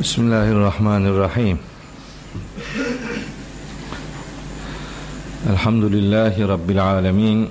[0.00, 1.58] Bismillahirrahmanirrahim.
[5.50, 7.50] Elhamdülillahi Rabbil alemin.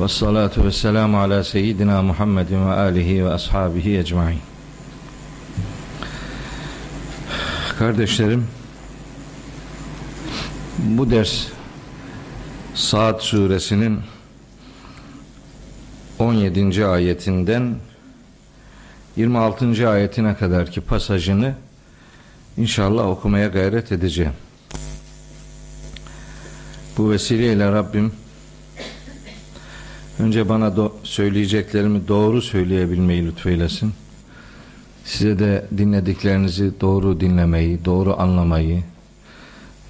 [0.00, 4.38] Ve salatu ve selamu ala seyyidina Muhammedin ve alihi ve ashabihi ecmain.
[7.78, 8.46] Kardeşlerim,
[10.78, 11.46] bu ders
[12.74, 14.00] Saat suresinin
[16.18, 16.86] 17.
[16.86, 17.76] ayetinden
[19.16, 19.88] 26.
[19.90, 21.54] ayetine kadarki pasajını
[22.56, 24.32] inşallah okumaya gayret edeceğim.
[26.98, 28.12] Bu vesileyle Rabbim
[30.18, 33.92] önce bana do- söyleyeceklerimi doğru söyleyebilmeyi lütfeylesin.
[35.04, 38.82] Size de dinlediklerinizi doğru dinlemeyi, doğru anlamayı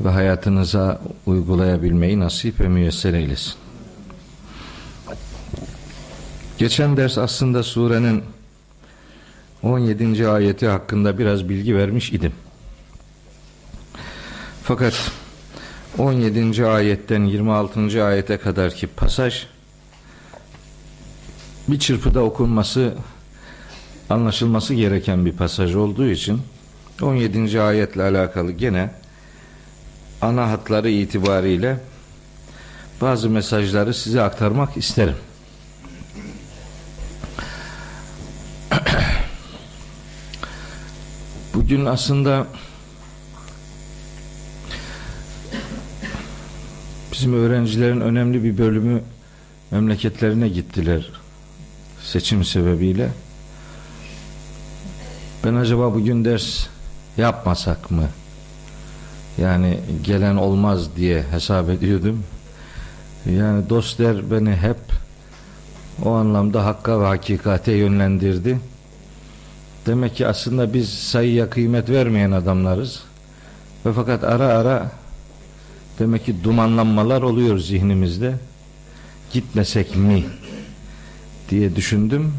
[0.00, 3.54] ve hayatınıza uygulayabilmeyi nasip ve müyesser eylesin.
[6.58, 8.22] Geçen ders aslında surenin
[9.62, 10.28] 17.
[10.28, 12.32] ayeti hakkında biraz bilgi vermiş idim.
[14.62, 15.10] Fakat
[15.98, 16.66] 17.
[16.66, 18.04] ayetten 26.
[18.04, 19.46] ayete kadarki pasaj
[21.68, 22.94] bir çırpıda okunması
[24.10, 26.40] anlaşılması gereken bir pasaj olduğu için
[27.02, 27.60] 17.
[27.60, 28.90] ayetle alakalı gene
[30.20, 31.78] ana hatları itibariyle
[33.00, 35.16] bazı mesajları size aktarmak isterim.
[41.56, 42.46] Bugün aslında
[47.12, 49.02] bizim öğrencilerin önemli bir bölümü
[49.70, 51.10] memleketlerine gittiler
[52.02, 53.08] seçim sebebiyle.
[55.44, 56.66] Ben acaba bugün ders
[57.16, 58.08] yapmasak mı?
[59.38, 62.24] Yani gelen olmaz diye hesap ediyordum.
[63.30, 64.78] Yani dostlar beni hep
[66.04, 68.58] o anlamda hakka ve hakikate yönlendirdi.
[69.86, 73.02] Demek ki aslında biz sayıya kıymet vermeyen adamlarız.
[73.86, 74.90] Ve fakat ara ara
[75.98, 78.34] demek ki dumanlanmalar oluyor zihnimizde.
[79.32, 80.24] Gitmesek mi
[81.50, 82.32] diye düşündüm.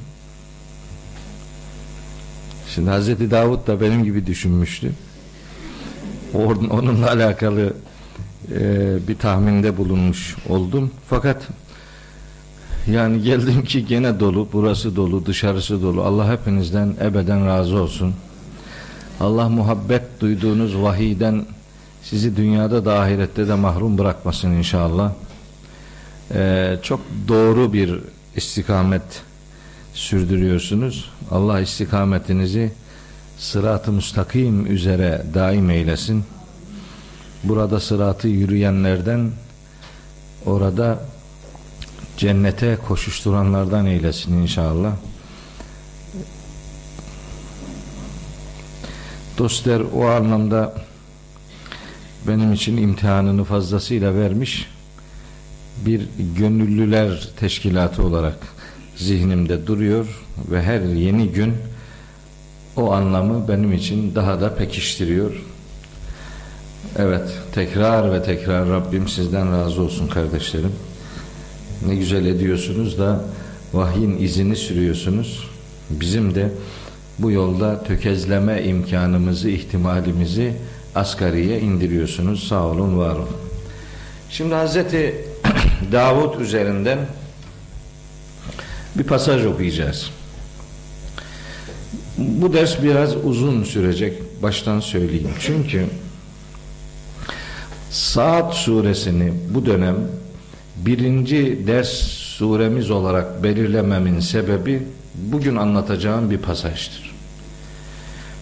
[2.75, 4.91] Şimdi Hazreti Davut da benim gibi düşünmüştü.
[6.34, 7.74] Onunla alakalı
[8.52, 10.91] e, bir tahminde bulunmuş oldum.
[11.09, 11.47] Fakat
[12.92, 16.03] yani geldim ki gene dolu, burası dolu, dışarısı dolu.
[16.03, 18.14] Allah hepinizden ebeden razı olsun.
[19.20, 21.46] Allah muhabbet duyduğunuz vahiyden
[22.03, 25.12] sizi dünyada da ahirette de mahrum bırakmasın inşallah.
[26.34, 28.00] Ee, çok doğru bir
[28.36, 29.24] istikamet
[29.94, 31.09] sürdürüyorsunuz.
[31.31, 32.72] Allah istikametinizi
[33.38, 36.24] sırat-ı müstakim üzere daim eylesin.
[37.44, 39.31] Burada sıratı yürüyenlerden
[40.46, 41.00] orada
[42.18, 44.92] cennete koşuşturanlardan eylesin inşallah.
[49.38, 50.74] Dostlar o anlamda
[52.28, 54.70] benim için imtihanını fazlasıyla vermiş
[55.86, 56.08] bir
[56.38, 58.38] gönüllüler teşkilatı olarak
[58.96, 61.54] zihnimde duruyor ve her yeni gün
[62.78, 65.44] o anlamı benim için daha da pekiştiriyor.
[66.98, 70.72] Evet, tekrar ve tekrar Rabbim sizden razı olsun kardeşlerim.
[71.86, 73.24] Ne güzel ediyorsunuz da
[73.74, 75.50] vahyin izini sürüyorsunuz.
[75.90, 76.52] Bizim de
[77.20, 80.54] bu yolda tökezleme imkanımızı, ihtimalimizi
[80.96, 82.48] asgariye indiriyorsunuz.
[82.48, 83.28] Sağ olun, var olun.
[84.30, 85.16] Şimdi Hazreti
[85.92, 87.00] Davud üzerinden
[88.96, 90.10] bir pasaj okuyacağız.
[92.18, 94.14] Bu ders biraz uzun sürecek.
[94.42, 95.30] Baştan söyleyeyim.
[95.40, 95.86] Çünkü
[97.92, 99.96] Saat suresini bu dönem
[100.86, 101.90] birinci ders
[102.38, 104.84] suremiz olarak belirlememin sebebi
[105.16, 107.16] bugün anlatacağım bir pasajdır.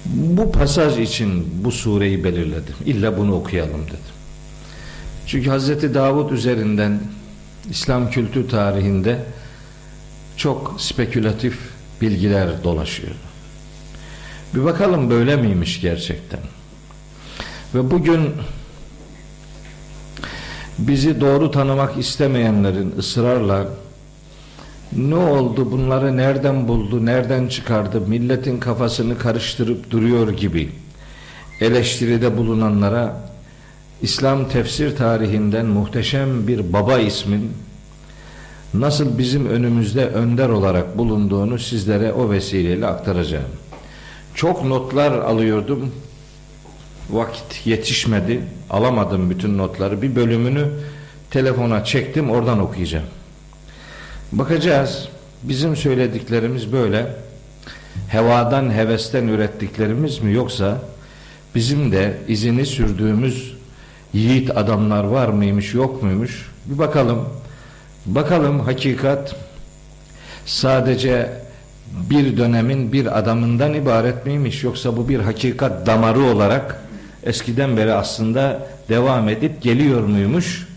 [0.05, 2.75] Bu pasaj için bu sureyi belirledim.
[2.85, 4.15] İlla bunu okuyalım dedim.
[5.27, 6.99] Çünkü Hazreti Davud üzerinden
[7.69, 9.19] İslam kültür tarihinde
[10.37, 11.59] çok spekülatif
[12.01, 13.15] bilgiler dolaşıyor.
[14.55, 16.39] Bir bakalım böyle miymiş gerçekten.
[17.75, 18.31] Ve bugün
[20.77, 23.67] bizi doğru tanımak istemeyenlerin ısrarla
[24.97, 30.71] ne oldu bunları nereden buldu nereden çıkardı milletin kafasını karıştırıp duruyor gibi
[31.61, 33.17] eleştiride bulunanlara
[34.01, 37.51] İslam tefsir tarihinden muhteşem bir baba ismin
[38.73, 43.49] nasıl bizim önümüzde önder olarak bulunduğunu sizlere o vesileyle aktaracağım.
[44.35, 45.91] Çok notlar alıyordum
[47.09, 48.41] vakit yetişmedi.
[48.69, 50.01] Alamadım bütün notları.
[50.01, 50.67] Bir bölümünü
[51.31, 53.05] telefona çektim oradan okuyacağım.
[54.31, 55.07] Bakacağız.
[55.43, 57.07] Bizim söylediklerimiz böyle.
[58.07, 60.77] hevadan hevesten ürettiklerimiz mi yoksa
[61.55, 63.53] bizim de izini sürdüğümüz
[64.13, 67.29] yiğit adamlar var mıymış yok muymuş bir bakalım
[68.05, 69.35] bakalım hakikat
[70.45, 71.29] sadece
[72.09, 76.84] bir dönemin bir adamından ibaret miymiş yoksa bu bir hakikat damarı olarak
[77.25, 80.67] eskiden beri aslında devam edip geliyor muymuş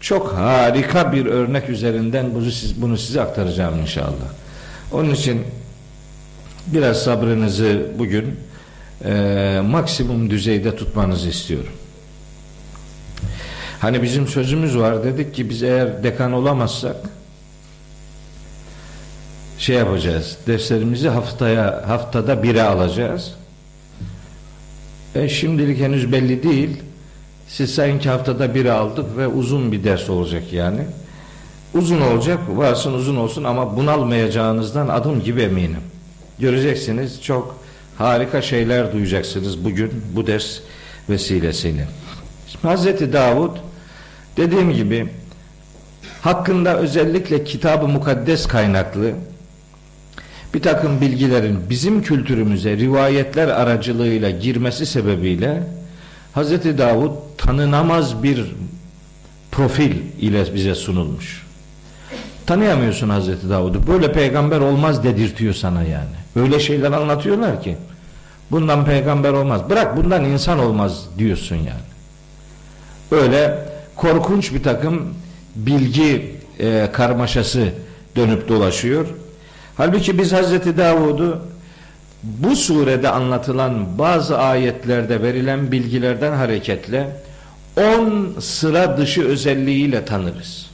[0.00, 4.28] çok harika bir örnek üzerinden bunu, siz, bunu size aktaracağım inşallah
[4.92, 5.42] onun için
[6.66, 8.40] biraz sabrınızı bugün
[9.04, 11.72] e, maksimum düzeyde tutmanızı istiyorum
[13.84, 16.96] Hani bizim sözümüz var dedik ki biz eğer dekan olamazsak
[19.58, 20.36] şey yapacağız.
[20.46, 23.34] Derslerimizi haftaya haftada bire alacağız.
[25.14, 26.82] E şimdilik henüz belli değil.
[27.48, 30.80] Siz sayın ki haftada biri aldık ve uzun bir ders olacak yani.
[31.74, 35.80] Uzun olacak, varsın uzun olsun ama bunalmayacağınızdan adım gibi eminim.
[36.38, 37.56] Göreceksiniz çok
[37.98, 40.60] harika şeyler duyacaksınız bugün bu ders
[41.08, 41.88] vesilesiyle.
[42.62, 43.56] Hazreti Davud
[44.36, 45.06] Dediğim gibi
[46.22, 49.12] hakkında özellikle kitabı mukaddes kaynaklı
[50.54, 55.62] bir takım bilgilerin bizim kültürümüze rivayetler aracılığıyla girmesi sebebiyle
[56.34, 56.78] Hz.
[56.78, 58.54] Davud tanınamaz bir
[59.50, 61.46] profil ile bize sunulmuş.
[62.46, 63.50] Tanıyamıyorsun Hz.
[63.50, 63.86] Davud'u.
[63.86, 66.14] Böyle peygamber olmaz dedirtiyor sana yani.
[66.36, 67.76] Öyle şeyler anlatıyorlar ki
[68.50, 69.60] bundan peygamber olmaz.
[69.70, 71.84] Bırak bundan insan olmaz diyorsun yani.
[73.10, 73.58] Öyle
[73.96, 75.14] korkunç bir takım
[75.56, 77.68] bilgi e, karmaşası
[78.16, 79.06] dönüp dolaşıyor.
[79.76, 81.38] Halbuki biz Hazreti Davud'u
[82.22, 87.10] bu surede anlatılan bazı ayetlerde verilen bilgilerden hareketle
[87.76, 90.70] on sıra dışı özelliğiyle tanırız.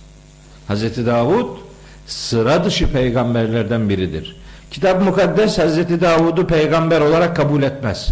[0.69, 1.47] Hazreti Davud
[2.07, 4.37] sıra dışı peygamberlerden biridir.
[4.71, 8.09] Kitap mukaddes Hazreti Davud'u peygamber olarak kabul etmez.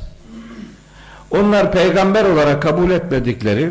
[1.31, 3.71] Onlar peygamber olarak kabul etmedikleri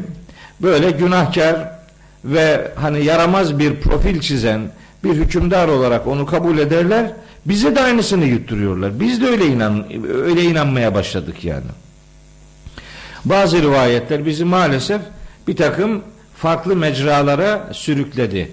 [0.61, 1.71] böyle günahkar
[2.25, 4.61] ve hani yaramaz bir profil çizen
[5.07, 7.11] bir hükümdar olarak onu kabul ederler.
[7.45, 8.99] Bize de aynısını yutturuyorlar.
[8.99, 11.65] Biz de öyle inan öyle inanmaya başladık yani.
[13.25, 15.01] Bazı rivayetler bizi maalesef
[15.47, 16.01] bir takım
[16.35, 18.51] farklı mecralara sürükledi.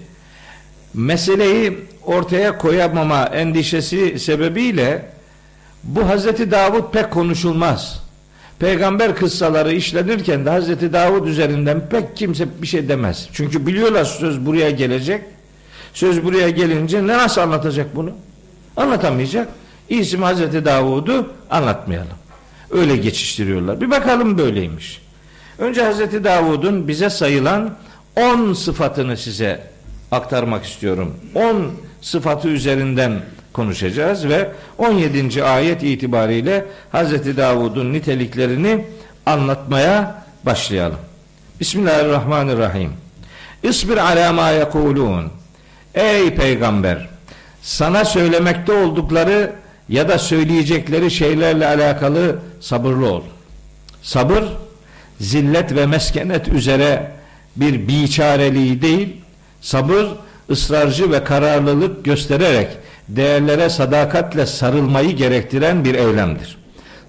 [0.93, 5.05] Meseleyi ortaya koyamama endişesi sebebiyle
[5.83, 8.05] bu Hazreti Davud pek konuşulmaz
[8.59, 13.29] peygamber kıssaları işlenirken de Hazreti Davud üzerinden pek kimse bir şey demez.
[13.33, 15.21] Çünkü biliyorlar söz buraya gelecek.
[15.95, 18.11] Söz buraya gelince ne nasıl anlatacak bunu?
[18.77, 19.47] Anlatamayacak.
[19.89, 22.17] İsim Hazreti Davud'u anlatmayalım.
[22.71, 23.81] Öyle geçiştiriyorlar.
[23.81, 25.01] Bir bakalım böyleymiş.
[25.59, 27.75] Önce Hazreti Davud'un bize sayılan
[28.15, 29.63] 10 sıfatını size
[30.11, 31.15] aktarmak istiyorum.
[31.35, 31.71] 10
[32.01, 33.21] sıfatı üzerinden
[33.53, 35.43] konuşacağız ve 17.
[35.43, 37.37] ayet itibariyle Hz.
[37.37, 38.85] Davud'un niteliklerini
[39.25, 40.99] anlatmaya başlayalım.
[41.59, 42.93] Bismillahirrahmanirrahim.
[43.63, 45.31] İsbir ala ma yekulun.
[45.95, 47.09] Ey peygamber
[47.61, 49.51] sana söylemekte oldukları
[49.89, 53.21] ya da söyleyecekleri şeylerle alakalı sabırlı ol.
[54.01, 54.43] Sabır
[55.19, 57.11] zillet ve meskenet üzere
[57.55, 59.21] bir biçareliği değil,
[59.61, 60.05] sabır
[60.49, 62.67] ısrarcı ve kararlılık göstererek
[63.07, 66.57] değerlere sadakatle sarılmayı gerektiren bir eylemdir.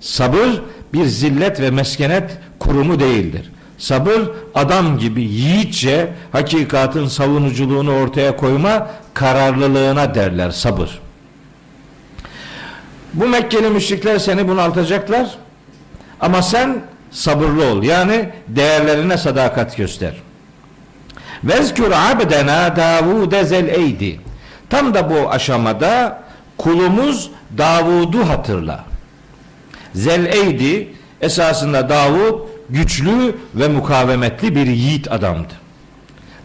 [0.00, 0.62] Sabır
[0.92, 3.52] bir zillet ve meskenet kurumu değildir.
[3.78, 4.20] Sabır
[4.54, 11.00] adam gibi yiğitçe hakikatın savunuculuğunu ortaya koyma kararlılığına derler sabır.
[13.14, 15.30] Bu Mekkeli müşrikler seni bunaltacaklar
[16.20, 17.82] ama sen sabırlı ol.
[17.82, 20.12] Yani değerlerine sadakat göster.
[21.44, 24.20] Vezkür abdena Davud zel eydi.
[24.70, 26.22] Tam da bu aşamada
[26.58, 28.84] kulumuz Davud'u hatırla.
[29.94, 30.88] Zel'eydi
[31.20, 35.52] esasında Davud güçlü ve mukavemetli bir yiğit adamdı.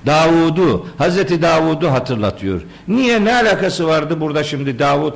[0.06, 2.62] Davud'u, Hazreti Davud'u hatırlatıyor.
[2.88, 5.14] Niye ne alakası vardı burada şimdi Davud?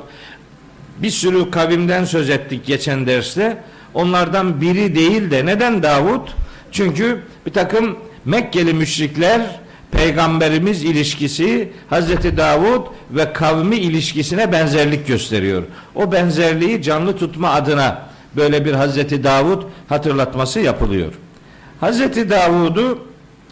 [0.98, 3.58] Bir sürü kavimden söz ettik geçen derste.
[3.94, 6.28] Onlardan biri değil de neden Davud?
[6.72, 9.40] Çünkü bir takım Mekkeli müşrikler
[9.90, 15.62] peygamberimiz ilişkisi Hazreti Davud ve kavmi ilişkisine benzerlik gösteriyor.
[15.94, 18.05] O benzerliği canlı tutma adına
[18.36, 21.12] böyle bir Hazreti Davud hatırlatması yapılıyor.
[21.80, 22.98] Hazreti Davud'u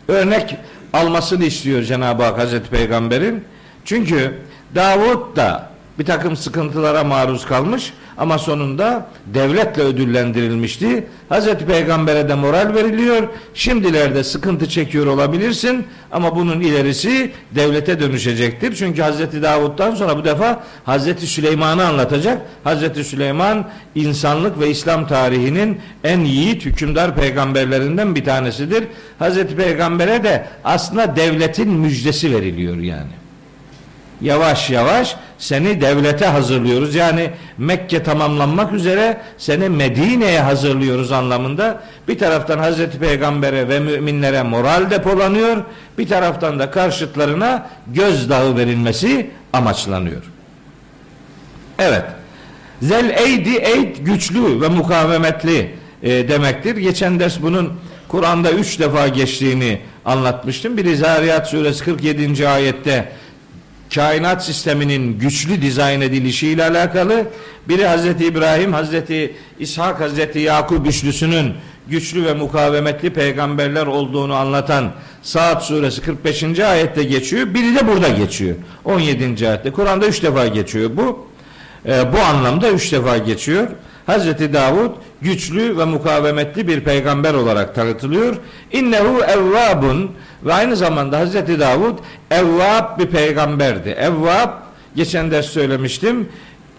[0.09, 0.57] örnek
[0.93, 3.45] almasını istiyor Cenab-ı Hak Hazreti Peygamber'in.
[3.85, 4.39] Çünkü
[4.75, 11.07] Davud da bir takım sıkıntılara maruz kalmış ama sonunda devletle ödüllendirilmişti.
[11.29, 13.29] Hazreti Peygamber'e de moral veriliyor.
[13.55, 18.75] Şimdilerde sıkıntı çekiyor olabilirsin ama bunun ilerisi devlete dönüşecektir.
[18.75, 22.43] Çünkü Hazreti Davud'dan sonra bu defa Hazreti Süleyman'ı anlatacak.
[22.65, 28.85] Hazreti Süleyman insanlık ve İslam tarihinin en yiğit hükümdar peygamberlerinden bir tanesidir.
[29.19, 33.24] Hazreti Peygamber'e de aslında devletin müjdesi veriliyor yani
[34.25, 36.95] yavaş yavaş seni devlete hazırlıyoruz.
[36.95, 41.83] Yani Mekke tamamlanmak üzere seni Medine'ye hazırlıyoruz anlamında.
[42.09, 45.57] Bir taraftan Hazreti Peygamber'e ve müminlere moral depolanıyor.
[45.99, 50.23] Bir taraftan da karşıtlarına gözdağı verilmesi amaçlanıyor.
[51.79, 52.05] Evet.
[52.83, 56.77] Zel eydi eyd güçlü ve mukavemetli e, demektir.
[56.77, 57.73] Geçen ders bunun
[58.09, 60.77] Kur'an'da üç defa geçtiğini anlatmıştım.
[60.77, 62.49] Biri Zariyat suresi 47.
[62.49, 63.13] ayette
[63.95, 67.27] kainat sisteminin güçlü dizayn edilişiyle alakalı.
[67.69, 71.53] Biri Hazreti İbrahim, Hazreti İshak, Hazreti Yakup üçlüsünün
[71.89, 76.61] güçlü ve mukavemetli peygamberler olduğunu anlatan Saat suresi 45.
[76.61, 77.55] ayette geçiyor.
[77.55, 78.57] Biri de burada geçiyor.
[78.85, 79.49] 17.
[79.49, 79.71] ayette.
[79.71, 81.27] Kur'an'da üç defa geçiyor bu.
[81.87, 83.69] E, bu anlamda üç defa geçiyor.
[84.07, 84.91] Hazreti Davud
[85.25, 88.37] güçlü ve mukavemetli bir peygamber olarak tanıtılıyor.
[88.73, 90.11] İnnehu evvabun
[90.45, 91.99] ve aynı zamanda Hazreti Davud
[92.31, 93.89] evvab bir peygamberdi.
[93.89, 94.51] Evvab
[94.97, 96.29] geçen ders söylemiştim.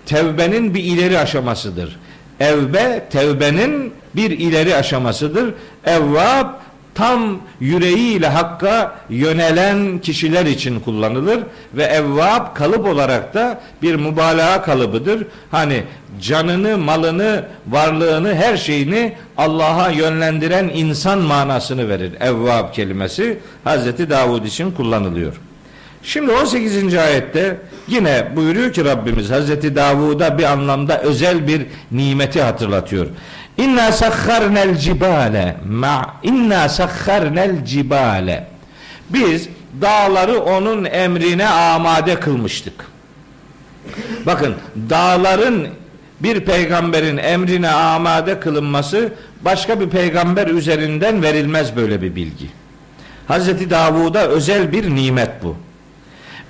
[0.06, 2.00] Tevbenin bir ileri aşamasıdır.
[2.40, 5.54] Evbe tevbenin bir ileri aşamasıdır.
[5.86, 6.50] Evvab
[6.96, 11.40] tam yüreğiyle hakka yönelen kişiler için kullanılır
[11.74, 15.28] ve evvab kalıp olarak da bir mübalağa kalıbıdır.
[15.52, 15.84] Hani
[16.22, 22.12] canını, malını, varlığını, her şeyini Allah'a yönlendiren insan manasını verir.
[22.20, 25.34] Evvab kelimesi Hazreti Davud için kullanılıyor.
[26.04, 26.96] Şimdi 18.
[26.96, 33.08] ayette yine buyuruyor ki Rabbimiz Hazreti Davud'a bir anlamda özel bir nimeti hatırlatıyor.
[33.58, 38.48] İnna sakharnel cibale ma inna sakharnel cibale.
[39.10, 39.50] Biz
[39.82, 42.86] dağları onun emrine amade kılmıştık.
[44.26, 44.56] Bakın
[44.90, 45.68] dağların
[46.20, 52.50] bir peygamberin emrine amade kılınması başka bir peygamber üzerinden verilmez böyle bir bilgi.
[53.28, 55.56] Hazreti Davud'a özel bir nimet bu.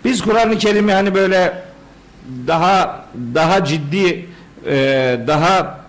[0.05, 1.53] Biz Kur'an-ı Kerim'i hani böyle
[2.47, 4.25] daha daha ciddi
[4.67, 5.79] e, daha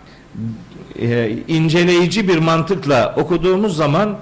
[1.01, 4.17] e, inceleyici bir mantıkla okuduğumuz zaman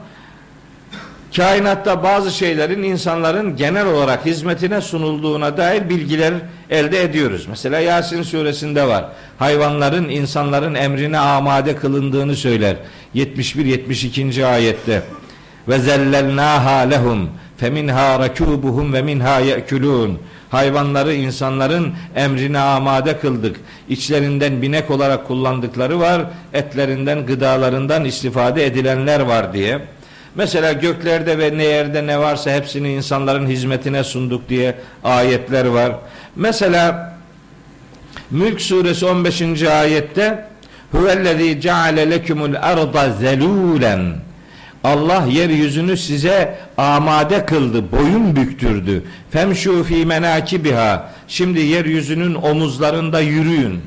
[1.37, 6.35] kainatta bazı şeylerin insanların genel olarak hizmetine sunulduğuna dair bilgiler
[6.71, 7.47] elde ediyoruz.
[7.49, 9.05] Mesela Yasin suresinde var.
[9.39, 12.77] Hayvanların insanların emrine amade kılındığını söyler.
[13.15, 14.47] 71-72.
[14.47, 15.03] ayette.
[15.69, 20.19] Ve zellelnaha lehum feminha rakubuhum ve minha ye'kulun.
[20.55, 23.57] Hayvanları insanların emrine amade kıldık.
[23.89, 26.23] İçlerinden binek olarak kullandıkları var.
[26.53, 29.79] Etlerinden, gıdalarından istifade edilenler var diye.
[30.35, 35.93] Mesela göklerde ve ne yerde ne varsa hepsini insanların hizmetine sunduk diye ayetler var.
[36.37, 37.15] Mesela
[38.31, 39.63] Mülk suresi 15.
[39.63, 40.45] ayette
[40.93, 44.13] Huvellezî ceale lekumul arda zelûlen
[44.85, 49.03] Allah yeryüzünü size amade kıldı, boyun büktürdü.
[49.31, 51.11] Femşu fi menakibiha.
[51.29, 53.81] Şimdi yeryüzünün omuzlarında yürüyün.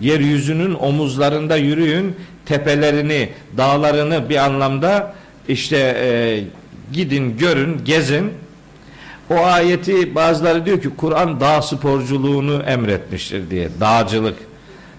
[0.00, 2.16] Yeryüzünün omuzlarında yürüyün.
[2.46, 5.14] Tepelerini, dağlarını bir anlamda
[5.48, 6.44] işte e,
[6.92, 8.32] gidin, görün, gezin.
[9.30, 13.68] O ayeti bazıları diyor ki Kur'an dağ sporculuğunu emretmiştir diye.
[13.80, 14.36] Dağcılık.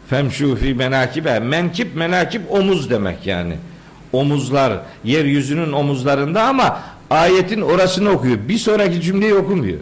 [0.09, 1.39] Femşu fi menakibe.
[1.39, 3.53] Menkip menakip omuz demek yani
[4.13, 4.73] omuzlar
[5.03, 8.37] yeryüzünün omuzlarında ama ayetin orasını okuyor.
[8.47, 9.79] Bir sonraki cümleyi okumuyor.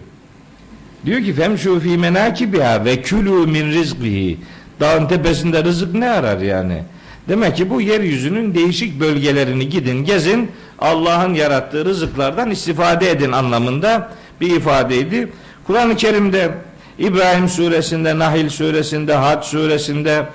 [1.05, 4.37] Diyor ki femşu fi menakibiha ve külü min rizqihi.
[4.79, 6.83] Dağın tepesinde rızık ne arar yani?
[7.29, 10.51] Demek ki bu yeryüzünün değişik bölgelerini gidin, gezin.
[10.79, 15.29] Allah'ın yarattığı rızıklardan istifade edin anlamında bir ifadeydi.
[15.67, 16.51] Kur'an-ı Kerim'de
[16.99, 20.25] İbrahim suresinde, Nahil suresinde, Had suresinde,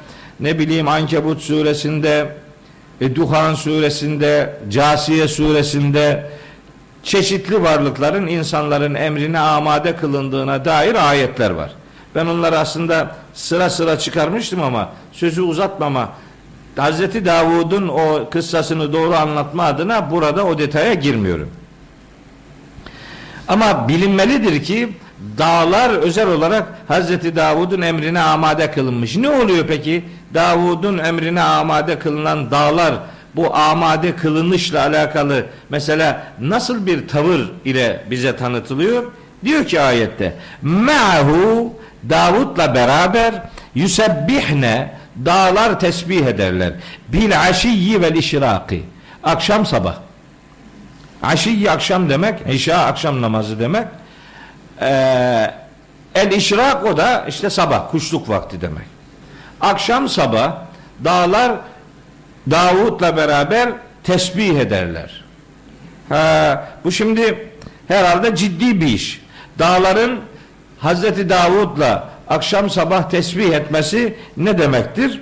[0.40, 2.36] ne bileyim Ankebut suresinde,
[3.02, 6.30] e, Duhan suresinde, Casiye suresinde
[7.02, 11.70] çeşitli varlıkların insanların emrine amade kılındığına dair ayetler var.
[12.14, 16.08] Ben onları aslında sıra sıra çıkarmıştım ama sözü uzatmama
[16.76, 21.50] Hazreti Davud'un o kıssasını doğru anlatma adına burada o detaya girmiyorum.
[23.48, 24.88] Ama bilinmelidir ki
[25.38, 29.16] dağlar özel olarak Hazreti Davud'un emrine amade kılınmış.
[29.16, 30.04] Ne oluyor peki?
[30.34, 32.94] Davud'un emrine amade kılınan dağlar
[33.36, 39.04] bu amade kılınışla alakalı mesela nasıl bir tavır ile bize tanıtılıyor?
[39.44, 41.74] Diyor ki ayette Ma'hu
[42.08, 43.34] Davud'la beraber
[43.74, 46.72] Yusebbihne dağlar tesbih ederler.
[47.08, 48.84] Bil aşiyyi vel işraki.
[49.24, 49.94] Akşam sabah.
[51.22, 53.86] Aşiyyi akşam demek, işa akşam namazı demek.
[54.80, 55.50] Ee,
[56.14, 58.91] el işrak o da işte sabah, kuşluk vakti demek.
[59.62, 60.52] Akşam sabah
[61.04, 61.52] dağlar
[62.50, 63.68] Davut'la beraber
[64.04, 65.24] tesbih ederler.
[66.08, 67.48] Ha, bu şimdi
[67.88, 69.22] herhalde ciddi bir iş.
[69.58, 70.20] Dağların
[70.78, 75.20] Hazreti Davud'la akşam sabah tesbih etmesi ne demektir?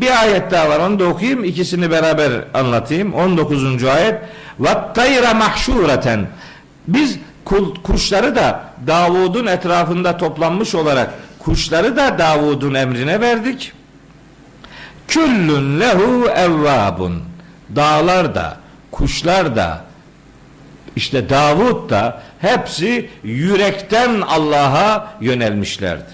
[0.00, 3.84] Bir ayet daha var onu da okuyayım ikisini beraber anlatayım 19.
[3.84, 4.14] ayet
[4.58, 6.26] vattayra mahşureten
[6.88, 7.18] biz
[7.84, 13.72] kuşları da Davud'un etrafında toplanmış olarak kuşları da Davud'un emrine verdik
[15.12, 17.22] küllün lehu evvabun
[17.76, 18.56] dağlar da
[18.90, 19.84] kuşlar da
[20.96, 26.10] işte Davud da hepsi yürekten Allah'a yönelmişlerdi.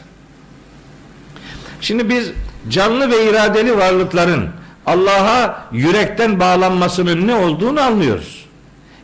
[1.80, 2.30] Şimdi biz
[2.68, 4.48] canlı ve iradeli varlıkların
[4.86, 8.44] Allah'a yürekten bağlanmasının ne olduğunu anlıyoruz.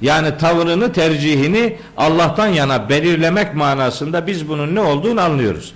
[0.00, 5.72] Yani tavrını, tercihini Allah'tan yana belirlemek manasında biz bunun ne olduğunu anlıyoruz.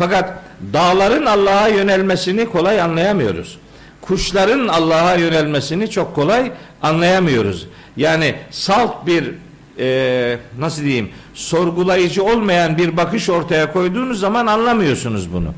[0.00, 0.34] Fakat
[0.72, 3.58] dağların Allah'a yönelmesini kolay anlayamıyoruz.
[4.00, 6.52] Kuşların Allah'a yönelmesini çok kolay
[6.82, 7.66] anlayamıyoruz.
[7.96, 9.34] Yani salt bir
[9.78, 15.54] e, nasıl diyeyim sorgulayıcı olmayan bir bakış ortaya koyduğunuz zaman anlamıyorsunuz bunu.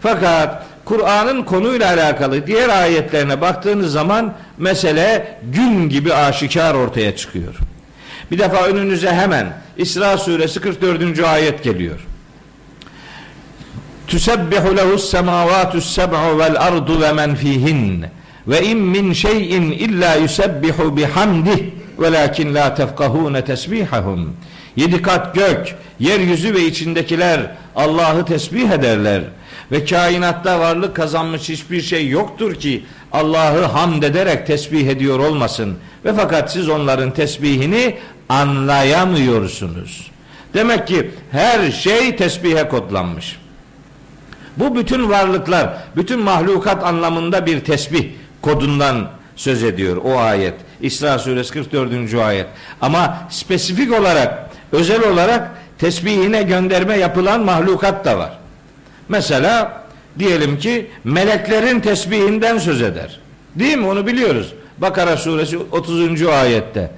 [0.00, 7.54] Fakat Kur'an'ın konuyla alakalı diğer ayetlerine baktığınız zaman mesele gün gibi aşikar ortaya çıkıyor.
[8.30, 11.20] Bir defa önünüze hemen İsra suresi 44.
[11.20, 12.00] ayet geliyor.
[14.06, 18.04] Tüsebbihu lehus semavatus seb'u vel ardu ve men fihin
[18.48, 21.58] ve in min şeyin illa yusebbihu bihamdih
[21.98, 24.36] velakin la tefkahune tesbihahum.
[24.76, 27.40] Yedi kat gök, yeryüzü ve içindekiler
[27.76, 29.22] Allah'ı tesbih ederler.
[29.72, 35.76] Ve kainatta varlık kazanmış hiçbir şey yoktur ki Allah'ı hamd ederek tesbih ediyor olmasın.
[36.04, 37.96] Ve fakat siz onların tesbihini
[38.28, 40.10] anlayamıyorsunuz.
[40.54, 43.43] Demek ki her şey tesbihe kodlanmış.
[44.56, 48.08] Bu bütün varlıklar, bütün mahlukat anlamında bir tesbih
[48.42, 50.54] kodundan söz ediyor o ayet.
[50.80, 52.14] İsra suresi 44.
[52.14, 52.46] ayet.
[52.80, 58.38] Ama spesifik olarak, özel olarak tesbihine gönderme yapılan mahlukat da var.
[59.08, 59.84] Mesela
[60.18, 63.20] diyelim ki meleklerin tesbihinden söz eder.
[63.54, 63.86] Değil mi?
[63.86, 64.54] Onu biliyoruz.
[64.78, 66.22] Bakara suresi 30.
[66.22, 66.90] ayette.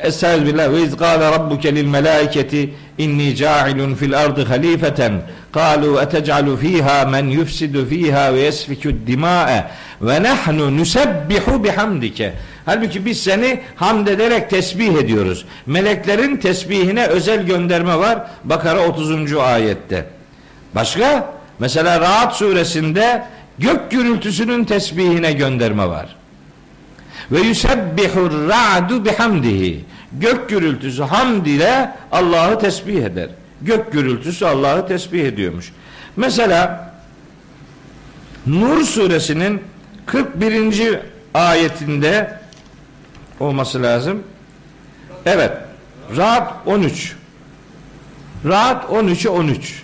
[0.00, 5.12] Estağfirullah ve iz kâle rabbuke lil melâiketi inni câilun fil ardı halifeten
[5.52, 9.64] kâlu etec'alu fîhâ men yufsidu fîhâ ve yesfikü dimâe
[10.02, 12.34] ve nahnu nusebbihu bihamdike
[12.66, 15.44] Halbuki biz seni hamd ederek tesbih ediyoruz.
[15.66, 18.18] Meleklerin tesbihine özel gönderme var.
[18.44, 19.36] Bakara 30.
[19.36, 20.06] ayette.
[20.74, 21.34] Başka?
[21.58, 23.24] Mesela Rahat suresinde
[23.58, 26.16] gök gürültüsünün tesbihine gönderme var.
[27.32, 29.84] Ve yusebbihur ra'du bihamdihi.
[30.12, 33.28] Gök gürültüsü hamd ile Allah'ı tesbih eder.
[33.62, 35.72] Gök gürültüsü Allah'ı tesbih ediyormuş.
[36.16, 36.94] Mesela
[38.46, 39.62] Nur suresinin
[40.06, 41.00] 41.
[41.34, 42.40] ayetinde
[43.40, 44.22] olması lazım.
[45.26, 45.52] Evet.
[46.16, 47.16] Rahat 13.
[48.44, 49.82] Rahat 13'e 13.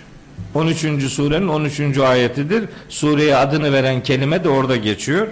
[0.53, 0.79] 13.
[1.09, 1.97] surenin 13.
[1.97, 2.69] ayetidir.
[2.89, 5.27] Sureye adını veren kelime de orada geçiyor.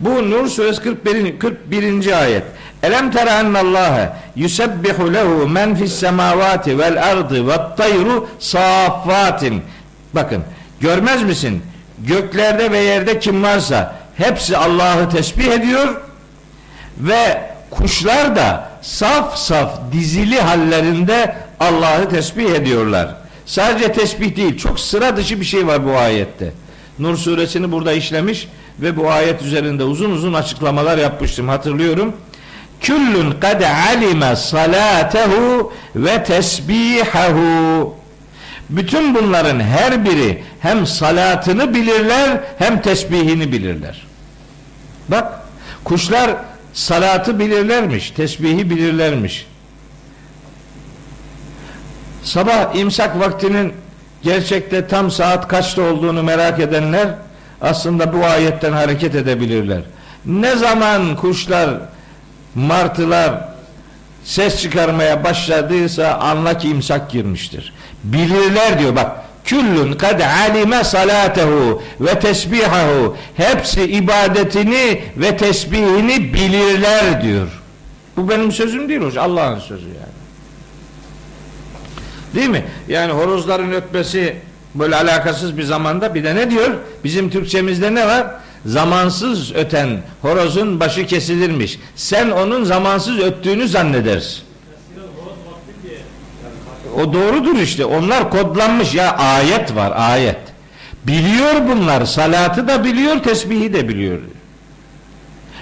[0.00, 1.38] Bu Nur suresi 41.
[1.38, 2.22] 41.
[2.22, 2.42] ayet.
[2.82, 9.62] Elem tera ennallâhe yusebbihu lehu men fis semavati vel ardı ve tayru saffatin.
[10.14, 10.42] Bakın
[10.80, 11.62] görmez misin?
[11.98, 16.00] Göklerde ve yerde kim varsa hepsi Allah'ı tesbih ediyor
[16.98, 23.16] ve kuşlar da saf saf dizili hallerinde Allah'ı tesbih ediyorlar.
[23.46, 26.52] Sadece tesbih değil, çok sıra dışı bir şey var bu ayette.
[26.98, 28.48] Nur suresini burada işlemiş
[28.82, 32.16] ve bu ayet üzerinde uzun uzun açıklamalar yapmıştım hatırlıyorum.
[32.80, 37.94] Küllün kad alime salatehu ve tesbihahu.
[38.70, 44.06] Bütün bunların her biri hem salatını bilirler hem tesbihini bilirler.
[45.08, 45.40] Bak
[45.84, 46.30] kuşlar
[46.72, 49.46] salatı bilirlermiş, tesbihi bilirlermiş.
[52.22, 53.72] Sabah imsak vaktinin
[54.22, 57.08] gerçekte tam saat kaçta olduğunu merak edenler
[57.60, 59.82] aslında bu ayetten hareket edebilirler.
[60.26, 61.70] Ne zaman kuşlar,
[62.54, 63.48] martılar
[64.24, 67.72] ses çıkarmaya başladıysa anla ki imsak girmiştir.
[68.04, 69.10] Bilirler diyor bak.
[69.44, 73.16] Küllün kad alime salatehu ve tesbihahu.
[73.36, 77.48] Hepsi ibadetini ve tesbihini bilirler diyor.
[78.16, 79.30] Bu benim sözüm değil hocam.
[79.30, 80.20] Allah'ın sözü yani.
[82.34, 82.64] Değil mi?
[82.88, 84.36] Yani horozların ötmesi
[84.74, 86.70] Böyle alakasız bir zamanda bir de ne diyor?
[87.04, 88.26] Bizim Türkçemizde ne var?
[88.66, 91.78] Zamansız öten horozun başı kesilirmiş.
[91.96, 94.42] Sen onun zamansız öttüğünü zannedersin.
[96.96, 97.84] O doğrudur işte.
[97.84, 100.38] Onlar kodlanmış ya ayet var ayet.
[101.04, 102.04] Biliyor bunlar.
[102.04, 104.18] Salatı da biliyor, tesbihi de biliyor.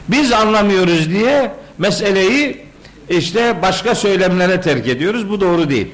[0.08, 2.64] Biz anlamıyoruz diye meseleyi
[3.08, 5.30] işte başka söylemlere terk ediyoruz.
[5.30, 5.88] Bu doğru değil.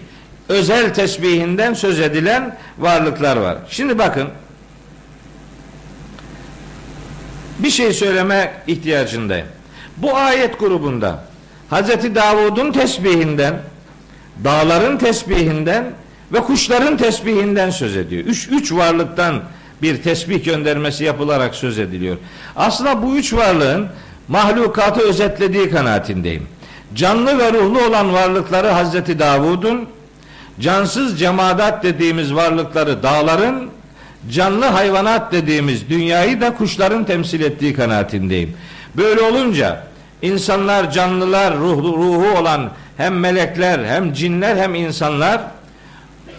[0.49, 3.59] Özel tesbihinden söz edilen varlıklar var.
[3.69, 4.29] Şimdi bakın
[7.59, 9.47] bir şey söyleme ihtiyacındayım.
[9.97, 11.25] Bu ayet grubunda
[11.71, 13.55] Hazreti Davud'un tesbihinden,
[14.45, 15.85] dağların tesbihinden
[16.33, 18.25] ve kuşların tesbihinden söz ediyor.
[18.25, 19.43] Üç, üç varlıktan
[19.83, 22.17] bir tesbih göndermesi yapılarak söz ediliyor.
[22.57, 23.89] Aslında bu üç varlığın
[24.29, 26.47] mahlukatı özetlediği kanaatindeyim.
[26.95, 29.89] Canlı ve ruhlu olan varlıkları Hazreti Davud'un,
[30.61, 33.71] cansız cemadat dediğimiz varlıkları dağların,
[34.31, 38.57] canlı hayvanat dediğimiz dünyayı da kuşların temsil ettiği kanaatindeyim.
[38.97, 39.87] Böyle olunca
[40.23, 45.41] insanlar, canlılar, ruhu, ruhu olan hem melekler, hem cinler, hem insanlar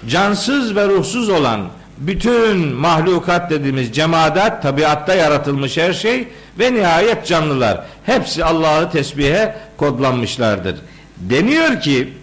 [0.07, 1.61] cansız ve ruhsuz olan
[1.97, 6.27] bütün mahlukat dediğimiz cemaat, tabiatta yaratılmış her şey
[6.59, 10.75] ve nihayet canlılar hepsi Allah'ı tesbihe kodlanmışlardır.
[11.17, 12.13] Deniyor ki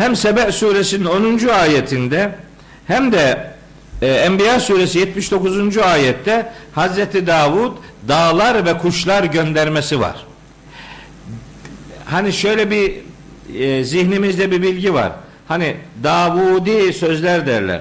[0.00, 1.48] hem Sebe suresinin 10.
[1.48, 2.34] ayetinde
[2.86, 3.50] hem de
[4.02, 5.78] e, Enbiya suresi 79.
[5.78, 7.72] ayette Hazreti Davud
[8.08, 10.26] dağlar ve kuşlar göndermesi var.
[12.04, 12.94] Hani şöyle bir
[13.58, 15.12] e, zihnimizde bir bilgi var.
[15.48, 17.80] Hani Davudi sözler derler.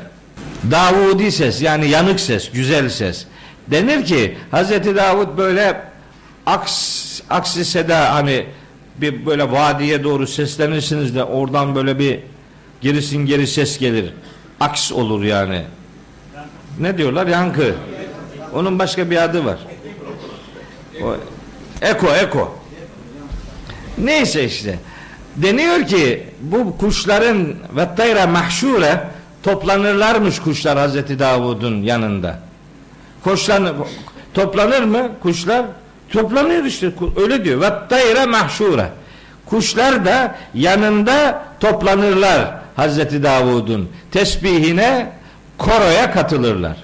[0.71, 3.25] Davudi ses yani yanık ses, güzel ses.
[3.67, 5.81] Denir ki Hazreti Davud böyle
[6.45, 8.45] aks, aksi seda hani
[9.01, 12.19] bir böyle vadiye doğru seslenirsiniz de oradan böyle bir
[12.81, 14.13] gerisin geri ses gelir.
[14.59, 15.63] Aks olur yani.
[16.79, 17.27] Ne diyorlar?
[17.27, 17.75] Yankı.
[18.53, 19.57] Onun başka bir adı var.
[21.03, 21.15] O,
[21.81, 22.59] eko, eko.
[23.97, 24.79] Neyse işte.
[25.35, 29.03] Deniyor ki bu kuşların ve tayra mahşure
[29.43, 32.39] toplanırlarmış kuşlar Hazreti Davud'un yanında.
[33.23, 33.75] Koşlan,
[34.33, 35.65] toplanır mı kuşlar?
[36.13, 36.91] Toplanıyor işte
[37.21, 37.61] öyle diyor.
[37.61, 38.85] Ve tayra mahşure.
[39.45, 45.11] Kuşlar da yanında toplanırlar Hazreti Davud'un tesbihine
[45.57, 46.77] koroya katılırlar.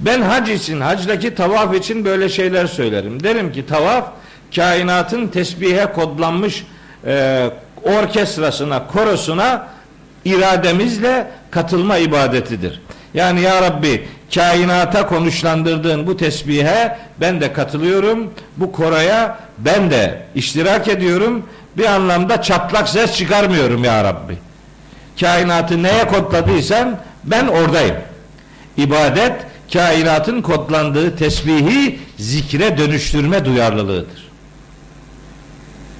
[0.00, 3.22] Ben hac için, hacdaki tavaf için böyle şeyler söylerim.
[3.22, 4.04] Derim ki tavaf
[4.56, 6.64] kainatın tesbihe kodlanmış
[7.06, 7.50] e,
[7.82, 9.68] orkestrasına, korosuna
[10.24, 12.80] irademizle katılma ibadetidir.
[13.14, 18.30] Yani ya Rabbi kainata konuşlandırdığın bu tesbihe ben de katılıyorum.
[18.56, 21.46] Bu koraya ben de iştirak ediyorum.
[21.76, 24.38] Bir anlamda çatlak ses çıkarmıyorum ya Rabbi.
[25.20, 27.96] Kainatı neye kodladıysan ben oradayım.
[28.76, 29.32] İbadet
[29.72, 34.28] kainatın kodlandığı tesbihi zikre dönüştürme duyarlılığıdır.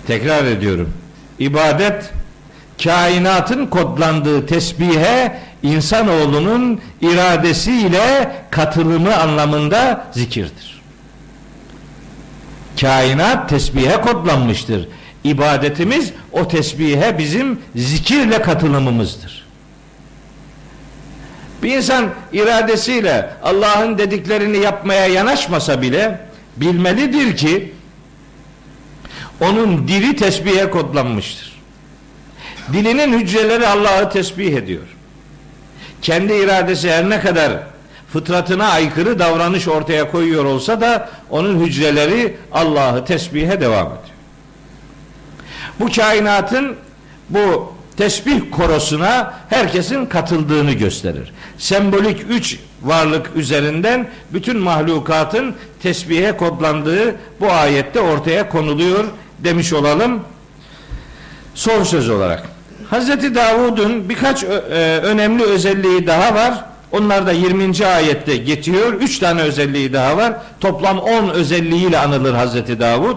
[0.07, 0.93] Tekrar ediyorum.
[1.39, 2.11] İbadet
[2.85, 10.83] kainatın kodlandığı tesbihe insanoğlunun iradesiyle katılımı anlamında zikirdir.
[12.81, 14.89] Kainat tesbihe kodlanmıştır.
[15.25, 19.47] İbadetimiz o tesbihe bizim zikirle katılımımızdır.
[21.63, 26.21] Bir insan iradesiyle Allah'ın dediklerini yapmaya yanaşmasa bile
[26.57, 27.73] bilmelidir ki
[29.41, 31.52] onun dili tesbihe kodlanmıştır.
[32.73, 34.83] Dilinin hücreleri Allah'ı tesbih ediyor.
[36.03, 37.53] Kendi iradesi her ne kadar
[38.13, 44.17] fıtratına aykırı davranış ortaya koyuyor olsa da onun hücreleri Allah'ı tesbihe devam ediyor.
[45.81, 46.77] Bu kainatın
[47.31, 51.33] bu tesbih korosuna herkesin katıldığını gösterir.
[51.59, 59.05] Sembolik üç varlık üzerinden bütün mahlukatın tesbihe kodlandığı bu ayette ortaya konuluyor
[59.39, 60.21] demiş olalım.
[61.55, 62.52] Son söz olarak.
[62.93, 64.49] Hazreti Davud'un birkaç e,
[65.03, 66.65] önemli özelliği daha var.
[66.93, 67.87] Onlar da 20.
[67.87, 68.93] ayette geçiyor.
[68.93, 70.33] Üç tane özelliği daha var.
[70.61, 73.17] Toplam 10 özelliğiyle anılır Hazreti Davud.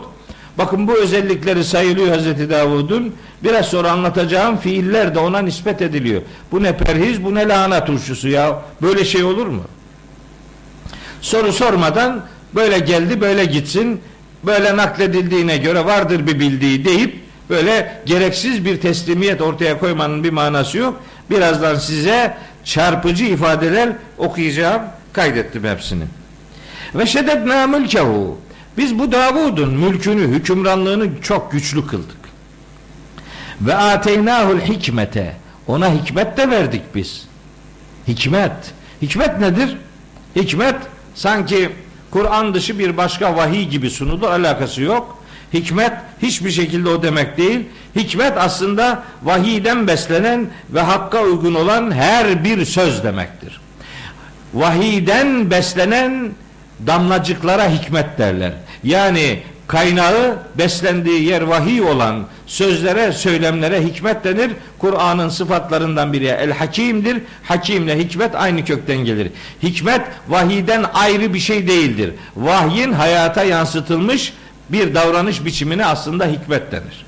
[0.58, 3.16] Bakın bu özellikleri sayılıyor Hazreti Davud'un.
[3.44, 6.22] Biraz sonra anlatacağım fiiller de ona nispet ediliyor.
[6.52, 8.62] Bu ne perhiz, bu ne lahana turşusu ya.
[8.82, 9.64] Böyle şey olur mu?
[11.22, 14.02] Soru sormadan böyle geldi, böyle gitsin.
[14.44, 20.78] Böyle nakledildiğine göre vardır bir bildiği deyip böyle gereksiz bir teslimiyet ortaya koymanın bir manası
[20.78, 21.02] yok.
[21.30, 24.82] Birazdan size çarpıcı ifadeler okuyacağım.
[25.14, 26.04] Kaydettim hepsini.
[26.96, 28.38] Ve şeddetna mülkehu
[28.78, 32.18] biz bu Davud'un mülkünü, hükümranlığını çok güçlü kıldık.
[33.62, 35.36] Ve ateynahul hikmete.
[35.68, 37.28] Ona hikmet de verdik biz.
[38.08, 38.52] Hikmet.
[39.02, 39.78] Hikmet nedir?
[40.36, 40.76] Hikmet
[41.16, 41.70] sanki
[42.12, 45.24] Kur'an dışı bir başka vahiy gibi sunulur alakası yok.
[45.56, 45.91] Hikmet
[46.22, 47.60] hiçbir şekilde o demek değil.
[47.96, 53.62] Hikmet aslında vahiyden beslenen ve hakka uygun olan her bir söz demektir.
[54.54, 56.30] Vahiyden beslenen
[56.88, 58.54] damlacıklara hikmet derler.
[58.84, 64.52] Yani kaynağı beslendiği yer vahiy olan sözlere, söylemlere hikmet denir.
[64.80, 67.22] Kur'an'ın sıfatlarından biri el hakimdir.
[67.44, 69.32] Hakimle hikmet aynı kökten gelir.
[69.63, 72.13] Hikmet vahiyden ayrı bir şey değildir.
[72.36, 74.34] Vahyin hayata yansıtılmış
[74.69, 77.06] bir davranış biçimine aslında hikmet denir.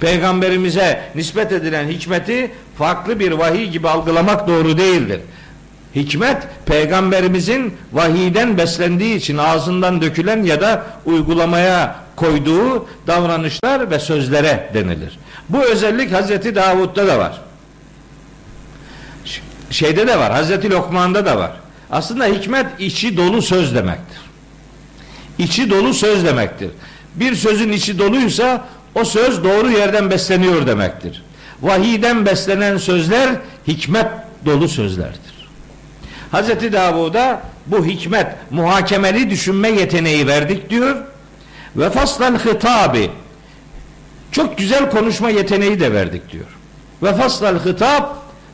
[0.00, 5.20] Peygamberimize nispet edilen hikmeti farklı bir vahiy gibi algılamak doğru değildir.
[5.94, 15.18] Hikmet peygamberimizin vahiyden beslendiği için ağzından dökülen ya da uygulamaya koyduğu davranışlar ve sözlere denilir.
[15.48, 17.40] Bu özellik Hazreti Davud'da da var.
[19.70, 20.32] Şeyde de var.
[20.32, 21.52] Hazreti Lokman'da da var.
[21.90, 24.21] Aslında hikmet içi dolu söz demektir.
[25.42, 26.70] İçi dolu söz demektir.
[27.14, 31.22] Bir sözün içi doluysa o söz doğru yerden besleniyor demektir.
[31.62, 33.30] Vahiyden beslenen sözler
[33.68, 34.06] hikmet
[34.44, 35.48] dolu sözlerdir.
[36.30, 40.96] Hazreti Davud'a bu hikmet muhakemeli düşünme yeteneği verdik diyor.
[41.76, 43.10] Ve faslan hitabi
[44.32, 46.46] çok güzel konuşma yeteneği de verdik diyor.
[47.02, 48.04] Ve faslal hitab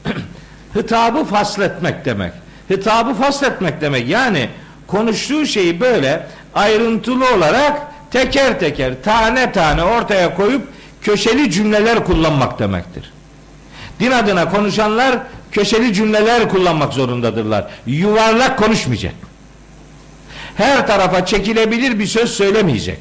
[0.76, 2.32] hitabı fasletmek demek.
[2.70, 4.08] Hitabı fasletmek demek.
[4.08, 4.48] Yani
[4.86, 6.26] konuştuğu şeyi böyle
[6.58, 10.62] ayrıntılı olarak teker teker tane tane ortaya koyup
[11.02, 13.12] köşeli cümleler kullanmak demektir.
[14.00, 15.18] Din adına konuşanlar
[15.52, 17.66] köşeli cümleler kullanmak zorundadırlar.
[17.86, 19.14] Yuvarlak konuşmayacak.
[20.56, 22.98] Her tarafa çekilebilir bir söz söylemeyecek.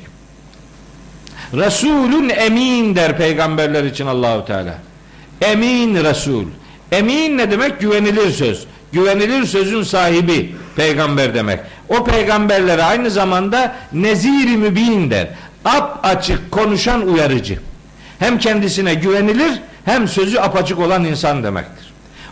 [1.53, 4.75] Resulün emin der peygamberler için Allahu Teala.
[5.41, 6.45] Emin Resul.
[6.91, 7.79] Emin ne demek?
[7.79, 8.65] Güvenilir söz.
[8.91, 11.59] Güvenilir sözün sahibi peygamber demek.
[11.89, 15.27] O peygamberlere aynı zamanda nezir mübin der.
[15.65, 17.59] Ap açık konuşan uyarıcı.
[18.19, 21.87] Hem kendisine güvenilir hem sözü apaçık olan insan demektir.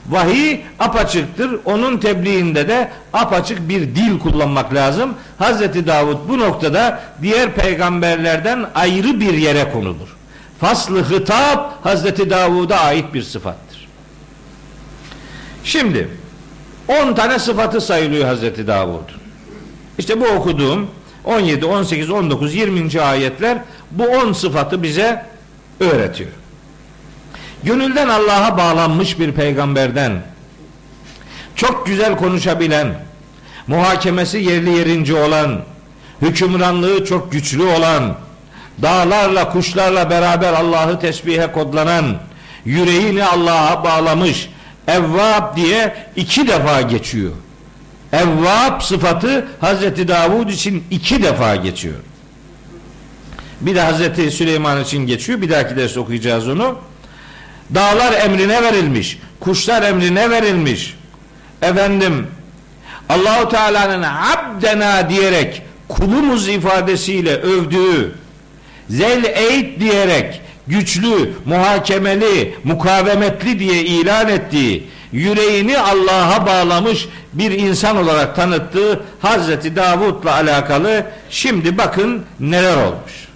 [0.10, 1.60] Vahiy apaçıktır.
[1.66, 5.14] Onun tebliğinde de apaçık bir dil kullanmak lazım.
[5.38, 10.16] Hazreti Davud bu noktada diğer peygamberlerden ayrı bir yere konulur.
[10.60, 13.88] Faslı hitap Hazreti Davud'a ait bir sıfattır.
[15.64, 16.10] Şimdi
[16.88, 19.25] 10 tane sıfatı sayılıyor Hazreti Davud.
[20.00, 20.88] İşte bu okuduğum
[21.24, 23.02] 17, 18, 19, 20.
[23.02, 23.58] ayetler
[23.92, 25.26] bu 10 sıfatı bize
[25.80, 26.32] öğretiyor.
[27.64, 30.22] Gönülden Allah'a bağlanmış bir peygamberden
[31.56, 32.96] çok güzel konuşabilen,
[33.68, 35.62] muhakemesi yerli yerince olan,
[36.22, 38.16] hükümranlığı çok güçlü olan,
[38.82, 42.06] dağlarla kuşlarla beraber Allah'ı tesbihe kodlanan,
[42.66, 44.50] yüreğini Allah'a bağlamış,
[44.88, 47.32] Evvab diye iki defa geçiyor.
[48.16, 51.96] Evvab sıfatı Hazreti Davud için iki defa geçiyor.
[53.62, 55.42] Bir de Hazreti Süleyman için geçiyor.
[55.42, 56.78] Bir dahaki ders okuyacağız onu.
[57.76, 59.20] Dağlar emrine verilmiş.
[59.40, 60.96] Kuşlar emrine verilmiş.
[61.62, 62.28] Efendim
[63.10, 68.16] Allahu Teala'nın abdena diyerek kulumuz ifadesiyle övdüğü
[68.90, 78.36] zel eyd diyerek güçlü, muhakemeli, mukavemetli diye ilan ettiği, yüreğini Allah'a bağlamış bir insan olarak
[78.36, 83.28] tanıttığı Hazreti Davud'la alakalı şimdi bakın neler olmuş.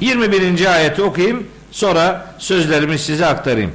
[0.00, 0.74] 21.
[0.74, 3.72] ayeti okuyayım sonra sözlerimi size aktarayım.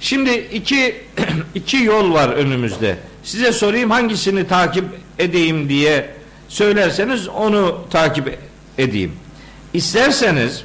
[0.00, 0.96] Şimdi iki,
[1.54, 2.96] iki yol var önümüzde.
[3.24, 4.84] Size sorayım hangisini takip
[5.18, 6.10] edeyim diye
[6.48, 8.38] söylerseniz onu takip
[8.78, 9.12] edeyim.
[9.74, 10.64] İsterseniz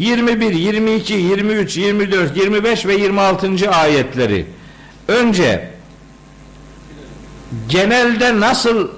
[0.00, 3.70] 21, 22, 23, 24, 25 ve 26.
[3.70, 4.46] ayetleri
[5.08, 5.70] önce
[7.68, 8.88] genelde nasıl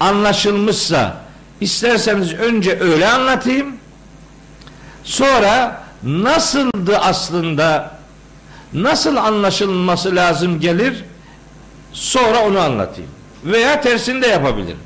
[0.00, 1.16] anlaşılmışsa
[1.60, 3.76] isterseniz önce öyle anlatayım.
[5.04, 7.98] Sonra nasıldı aslında
[8.72, 11.04] nasıl anlaşılması lazım gelir
[11.92, 13.10] sonra onu anlatayım.
[13.44, 14.78] Veya tersini de yapabilirim.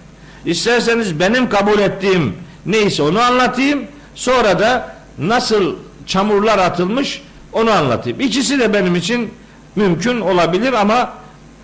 [0.44, 2.36] İsterseniz benim kabul ettiğim
[2.66, 3.84] neyse onu anlatayım.
[4.14, 5.76] Sonra da nasıl
[6.06, 8.20] çamurlar atılmış onu anlatayım.
[8.20, 9.34] İkisi de benim için
[9.76, 11.12] mümkün olabilir ama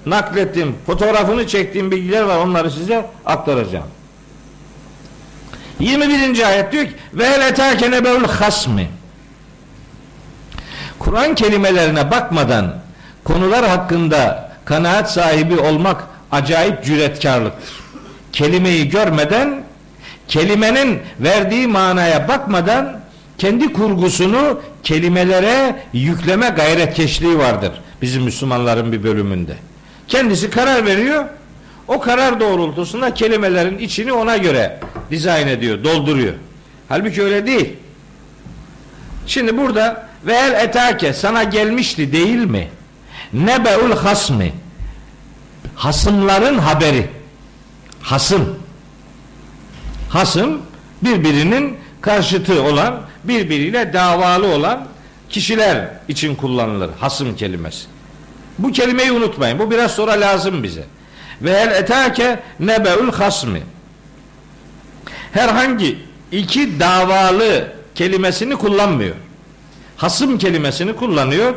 [0.06, 2.36] naklettiğim, fotoğrafını çektiğim bilgiler var.
[2.36, 3.86] Onları size aktaracağım.
[5.80, 6.46] 21.
[6.46, 8.88] ayet diyor ki ve eletâke nebeul hasmi
[10.98, 12.74] Kur'an kelimelerine bakmadan
[13.24, 17.74] konular hakkında kanaat sahibi olmak acayip cüretkarlıktır.
[18.32, 19.64] Kelimeyi görmeden
[20.28, 23.01] kelimenin verdiği manaya bakmadan
[23.42, 29.56] kendi kurgusunu kelimelere yükleme gayretkeşliği vardır bizim Müslümanların bir bölümünde.
[30.08, 31.24] Kendisi karar veriyor.
[31.88, 36.34] O karar doğrultusunda kelimelerin içini ona göre dizayn ediyor, dolduruyor.
[36.88, 37.76] Halbuki öyle değil.
[39.26, 42.68] Şimdi burada ve el etake sana gelmişti değil mi?
[43.32, 44.52] Nebeul hasmi
[45.74, 47.10] hasımların haberi.
[48.02, 48.58] Hasım.
[50.08, 50.62] Hasım
[51.02, 54.86] birbirinin karşıtı olan, birbiriyle davalı olan
[55.30, 57.86] kişiler için kullanılır hasım kelimesi.
[58.58, 59.58] Bu kelimeyi unutmayın.
[59.58, 60.84] Bu biraz sonra lazım bize.
[61.42, 63.62] Ve el etake nebeul hasmi.
[65.32, 65.98] Herhangi
[66.32, 69.14] iki davalı kelimesini kullanmıyor.
[69.96, 71.54] Hasım kelimesini kullanıyor.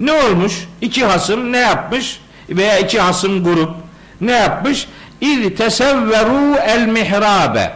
[0.00, 0.68] Ne olmuş?
[0.80, 2.20] İki hasım ne yapmış?
[2.48, 3.70] Veya iki hasım grup
[4.20, 4.88] ne yapmış?
[5.20, 7.72] İl tesevveru el mihrabe.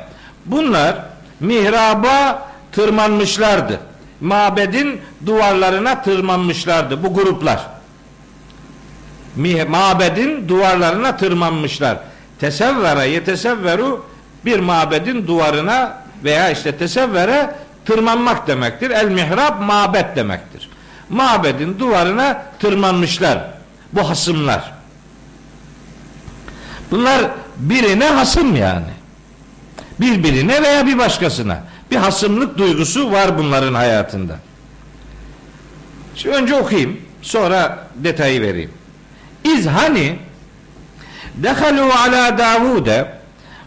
[0.46, 0.96] Bunlar
[1.40, 3.80] mihraba tırmanmışlardı.
[4.20, 7.66] Mabedin duvarlarına tırmanmışlardı bu gruplar.
[9.68, 11.98] Mabedin duvarlarına tırmanmışlar.
[12.40, 14.06] Tesevvere yetesevveru
[14.44, 18.90] bir mabedin duvarına veya işte tesevvere tırmanmak demektir.
[18.90, 20.70] El mihrab mabet demektir.
[21.10, 23.38] Mabedin duvarına tırmanmışlar.
[23.92, 24.72] Bu hasımlar.
[26.90, 27.22] Bunlar
[27.56, 28.96] birine hasım yani.
[30.00, 31.58] Birbirine veya bir başkasına.
[31.90, 34.36] Bir hasımlık duygusu var bunların hayatında.
[36.14, 37.00] Şimdi önce okuyayım.
[37.22, 38.70] Sonra detayı vereyim.
[39.44, 40.18] İz hani
[41.34, 43.12] dehalu ala Davud'e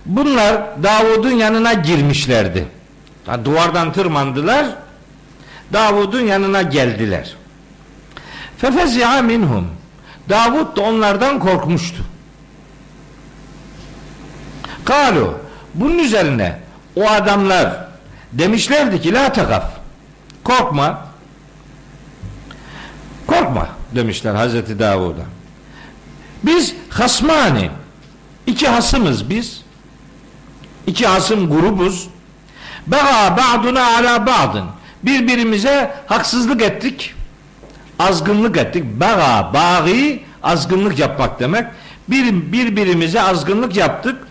[0.06, 2.66] bunlar Davud'un yanına girmişlerdi.
[3.46, 4.66] Duvardan tırmandılar.
[5.74, 7.36] Davud'un yanına geldiler.
[8.58, 9.68] Fefezi'a minhum.
[10.30, 12.04] Davud da onlardan korkmuştu.
[14.86, 15.38] Kalu
[15.74, 16.60] bunun üzerine
[16.96, 17.88] o adamlar
[18.34, 19.63] demişlerdi ki la takaf
[20.44, 21.08] korkma
[23.28, 25.24] korkma demişler Hazreti Davud'a.
[26.44, 27.72] Biz hasmani
[28.48, 29.62] iki hasımız biz.
[30.88, 32.08] iki hasım grubuz.
[32.88, 34.65] Bağa ba'duna ala ba'dın.
[35.04, 37.15] Birbirimize haksızlık ettik.
[38.00, 38.84] Azgınlık ettik.
[38.86, 41.68] Bağa, bağı azgınlık yapmak demek.
[42.08, 44.28] Bir, birbirimize azgınlık yaptık.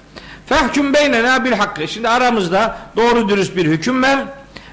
[0.48, 1.88] Fehküm beynena bil hakkı.
[1.88, 4.18] Şimdi aramızda doğru dürüst bir hüküm ver.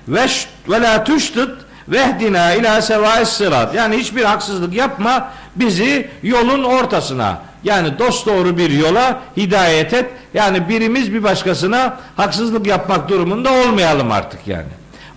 [0.07, 0.27] Ve
[0.69, 3.75] ve la tuştut vehdina ila sevais sırat.
[3.75, 5.29] Yani hiçbir haksızlık yapma.
[5.55, 10.05] Bizi yolun ortasına yani dost doğru bir yola hidayet et.
[10.33, 14.67] Yani birimiz bir başkasına haksızlık yapmak durumunda olmayalım artık yani.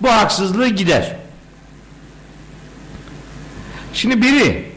[0.01, 1.17] Bu haksızlığı gider.
[3.95, 4.73] Şimdi biri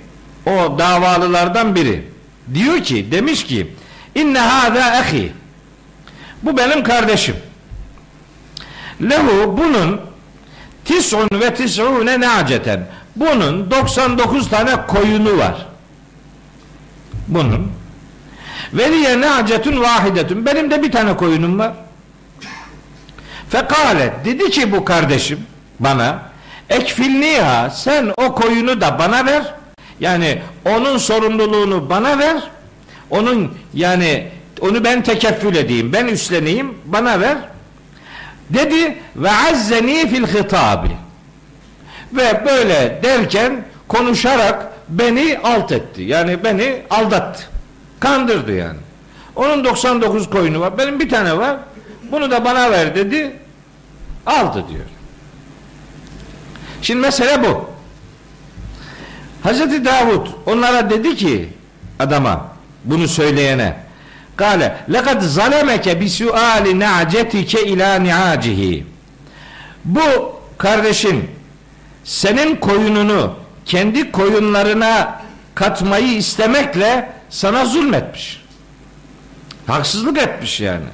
[0.45, 2.07] o davalılardan biri
[2.53, 3.75] diyor ki demiş ki
[4.15, 5.31] inne hâzâ ehi
[6.43, 7.35] bu benim kardeşim.
[9.01, 10.01] Lehu bunun
[10.85, 12.87] tis'un ve tis'une na'ceten.
[13.15, 15.67] Bunun 99 tane koyunu var.
[17.27, 17.71] Bunun.
[18.73, 20.45] Veliye na'cetun vahidetun.
[20.45, 21.73] Benim de bir tane koyunum var.
[23.49, 25.39] Fekale dedi ki bu kardeşim
[25.79, 26.19] bana
[26.69, 29.53] ekfilniha sen o koyunu da bana ver.
[29.99, 32.37] Yani onun sorumluluğunu bana ver.
[33.09, 37.37] Onun yani onu ben tekeffül edeyim, ben üstleneyim, bana ver.
[38.49, 40.89] Dedi ve azzeni fil hitabi.
[42.13, 46.01] Ve böyle derken konuşarak beni alt etti.
[46.01, 47.43] Yani beni aldattı.
[47.99, 48.77] Kandırdı yani.
[49.35, 50.77] Onun 99 koyunu var.
[50.77, 51.57] Benim bir tane var.
[52.11, 53.35] Bunu da bana ver dedi.
[54.25, 54.85] Aldı diyor.
[56.81, 57.69] Şimdi mesele bu.
[59.43, 61.49] Hazreti Davud onlara dedi ki
[61.99, 62.47] adama
[62.85, 63.75] bunu söyleyene
[64.41, 68.85] Kale lekad zalemeke bi suali na'cetike ila ni'acihi.
[69.85, 70.01] Bu
[70.57, 71.29] kardeşin
[72.03, 75.21] senin koyununu kendi koyunlarına
[75.55, 78.41] katmayı istemekle sana zulmetmiş.
[79.67, 80.89] Haksızlık etmiş yani.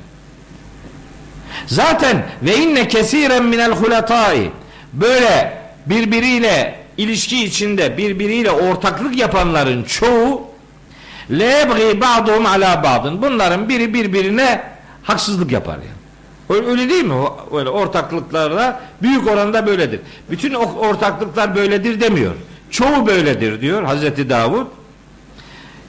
[1.68, 4.52] Zaten ve inne kesiren minel hulatai
[4.94, 10.47] böyle birbiriyle ilişki içinde birbiriyle ortaklık yapanların çoğu
[11.32, 13.22] lebgi ba'duhum ala ba'dın.
[13.22, 14.64] Bunların biri birbirine
[15.04, 15.98] haksızlık yapar yani.
[16.68, 17.14] Öyle değil mi?
[17.54, 20.00] Öyle ortaklıklarla büyük oranda böyledir.
[20.32, 22.34] Bütün ortaklıklar böyledir demiyor.
[22.72, 24.68] Çoğu böyledir diyor Hazreti Davud.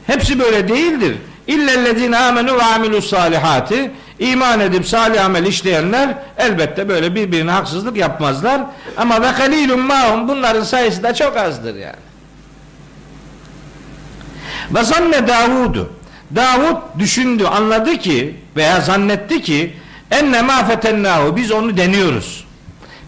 [0.06, 1.16] Hepsi böyle değildir.
[1.46, 8.60] İllellezine amenu ve amilus salihati iman edip salih amel işleyenler elbette böyle birbirine haksızlık yapmazlar.
[8.96, 12.07] Ama ve kalilun mahum bunların sayısı da çok azdır yani.
[14.74, 15.92] Ve zanne Davudu.
[16.36, 19.72] Davud düşündü, anladı ki veya zannetti ki
[20.10, 22.44] enne ma fetennahu biz onu deniyoruz.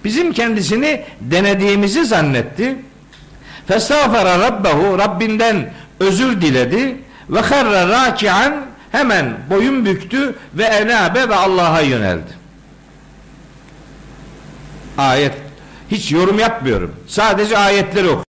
[0.04, 2.76] bizim kendisini denediğimizi zannetti.
[3.66, 6.96] Festağfara rabbehu Rabbinden özür diledi
[7.30, 8.54] ve harra rakian
[8.92, 12.40] hemen boyun büktü ve enabe ve Allah'a yöneldi.
[14.98, 15.32] Ayet
[15.90, 16.96] hiç yorum yapmıyorum.
[17.06, 18.29] Sadece ayetleri oku.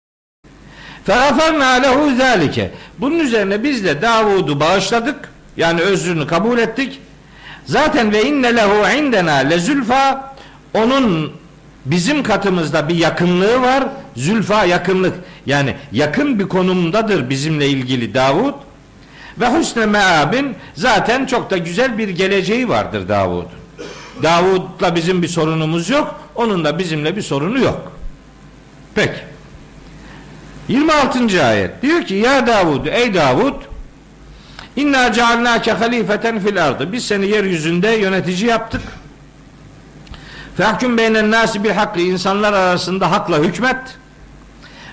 [1.10, 2.70] Fegafarna lehu zalike.
[2.98, 5.16] Bunun üzerine biz de Davud'u bağışladık.
[5.56, 7.00] Yani özrünü kabul ettik.
[7.64, 10.34] Zaten ve inne lehu indena lezülfa
[10.74, 11.32] onun
[11.84, 13.84] bizim katımızda bir yakınlığı var.
[14.16, 15.14] Zülfa yakınlık.
[15.46, 18.54] Yani yakın bir konumdadır bizimle ilgili Davud.
[19.40, 23.46] Ve husne meabin zaten çok da güzel bir geleceği vardır Davud.
[24.22, 26.20] Davud'la bizim bir sorunumuz yok.
[26.34, 27.92] Onun da bizimle bir sorunu yok.
[28.94, 29.29] Peki.
[30.70, 31.44] 26.
[31.44, 31.82] ayet.
[31.82, 33.54] Diyor ki ya Davud ey Davud
[34.76, 36.92] inna cealnake halifeten fil ardı.
[36.92, 38.82] Biz seni yeryüzünde yönetici yaptık.
[40.56, 42.00] Fehkum beynen nasi bil hakkı.
[42.00, 43.76] İnsanlar arasında hakla hükmet.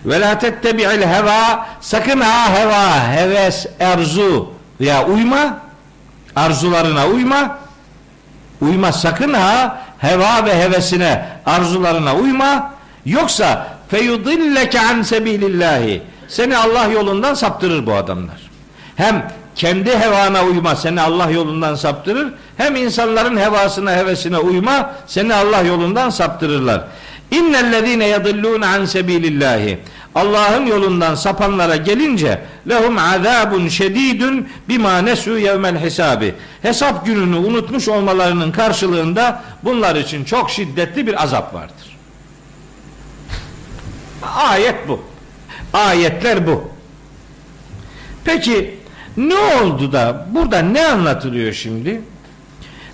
[0.06, 1.68] Ve la tettebi'il heva.
[1.82, 5.60] Sakın ha heva heves erzu veya uyma.
[6.36, 7.58] Arzularına uyma.
[8.62, 12.74] Uyma sakın ha heva ve hevesine arzularına uyma.
[13.06, 18.50] Yoksa feyudilleke an sebilillahi seni Allah yolundan saptırır bu adamlar.
[18.96, 22.34] Hem kendi hevana uyma seni Allah yolundan saptırır.
[22.58, 26.84] Hem insanların hevasına hevesine uyma seni Allah yolundan saptırırlar.
[27.32, 29.80] İnnellezine yadillun an sebilillahi
[30.16, 36.36] Allah'ın yolundan sapanlara gelince lehum azabun şedidun bima nesu yevmel hisabi.
[36.62, 41.87] Hesap gününü unutmuş olmalarının karşılığında bunlar için çok şiddetli bir azap vardır.
[44.36, 45.02] Ayet bu.
[45.74, 46.70] Ayetler bu.
[48.26, 48.80] Peki
[49.18, 52.02] ne oldu da burada ne anlatılıyor şimdi?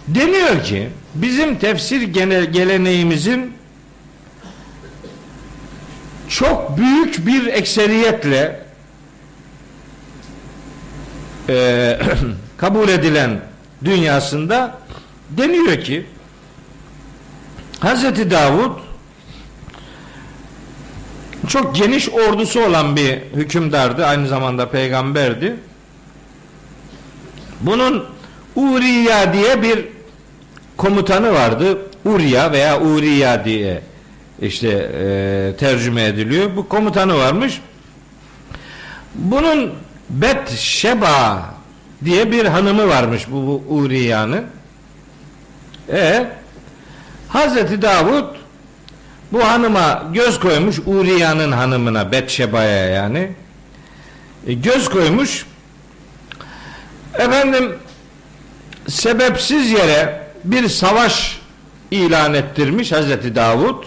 [0.08, 2.02] Deniyor ki bizim tefsir
[2.52, 3.54] geleneğimizin
[6.30, 8.64] çok büyük bir ekseriyetle
[11.50, 12.00] e,
[12.58, 13.42] kabul edilen
[13.86, 14.78] dünyasında
[15.30, 16.06] deniyor ki
[17.82, 18.32] Hz.
[18.32, 18.80] Davud
[21.48, 24.06] çok geniş ordusu olan bir hükümdardı.
[24.06, 25.56] Aynı zamanda peygamberdi.
[27.62, 28.06] Bunun
[28.56, 29.86] Uriya diye bir
[30.78, 31.78] komutanı vardı.
[32.06, 33.82] Uriya veya Uriya diye
[34.42, 36.56] işte e, tercüme ediliyor.
[36.56, 37.62] Bu komutanı varmış.
[39.16, 39.74] Bunun
[40.10, 41.46] Bet Şeba
[42.06, 44.46] diye bir hanımı varmış bu, bu Uriya'nın.
[45.92, 46.28] E
[47.30, 48.26] Hazreti Davud
[49.34, 53.32] bu hanıma göz koymuş Uriya'nın hanımına Betşeba'ya yani.
[54.48, 55.46] E, göz koymuş.
[57.14, 57.76] Efendim
[58.88, 61.40] sebepsiz yere bir savaş
[61.92, 63.84] ilan ettirmiş Hazreti Davud.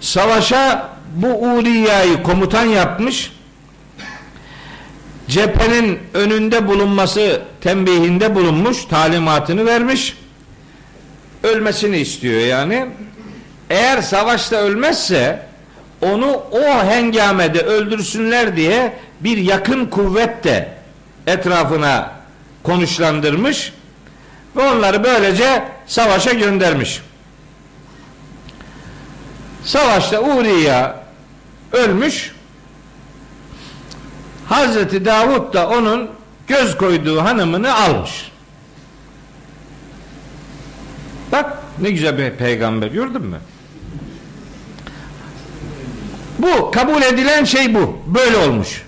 [0.00, 3.32] Savaşa bu Uriya'yı komutan yapmış.
[5.28, 10.16] Cephenin önünde bulunması tembihinde bulunmuş talimatını vermiş.
[11.42, 12.86] Ölmesini istiyor yani
[13.70, 15.42] eğer savaşta ölmezse
[16.00, 20.68] onu o hengamede öldürsünler diye bir yakın kuvvet de
[21.26, 22.12] etrafına
[22.62, 23.72] konuşlandırmış
[24.56, 27.02] ve onları böylece savaşa göndermiş.
[29.64, 31.04] Savaşta Uriya
[31.72, 32.34] ölmüş.
[34.48, 36.10] Hazreti Davud da onun
[36.46, 38.30] göz koyduğu hanımını almış.
[41.32, 43.40] Bak ne güzel bir peygamber gördün mü?
[46.42, 47.98] Bu kabul edilen şey bu.
[48.06, 48.82] Böyle olmuş.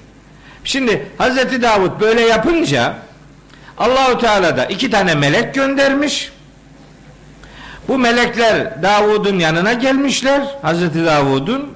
[0.64, 2.94] Şimdi Hazreti Davud böyle yapınca
[3.78, 6.32] Allahu Teala da iki tane melek göndermiş.
[7.88, 10.46] Bu melekler Davud'un yanına gelmişler.
[10.62, 11.72] Hazreti Davud'un.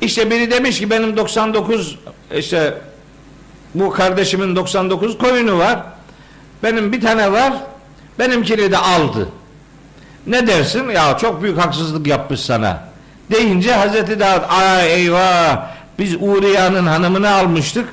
[0.00, 1.98] İşte biri demiş ki benim 99
[2.36, 2.74] işte
[3.74, 5.82] bu kardeşimin 99 koyunu var.
[6.62, 7.52] Benim bir tane var.
[8.18, 9.28] Benimkini de aldı.
[10.26, 10.88] Ne dersin?
[10.88, 12.89] Ya çok büyük haksızlık yapmış sana.
[13.30, 15.66] Deyince Hazreti Davud ay eyvah
[15.98, 17.88] biz Uriya'nın hanımını almıştık.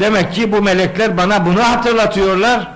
[0.00, 2.68] Demek ki bu melekler bana bunu hatırlatıyorlar.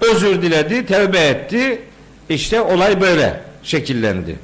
[0.00, 1.82] Özür diledi, tevbe etti.
[2.28, 4.36] İşte olay böyle şekillendi.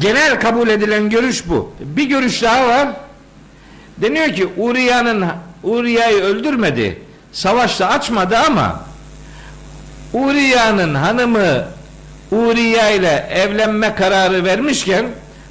[0.00, 1.74] Genel kabul edilen görüş bu.
[1.80, 2.88] Bir görüş daha var.
[3.98, 5.26] Deniyor ki Uriya'nın
[5.62, 7.02] Uriya'yı öldürmedi.
[7.32, 8.80] Savaşta açmadı ama
[10.12, 11.64] Uriya'nın hanımı
[12.30, 15.06] Uriya ile evlenme kararı vermişken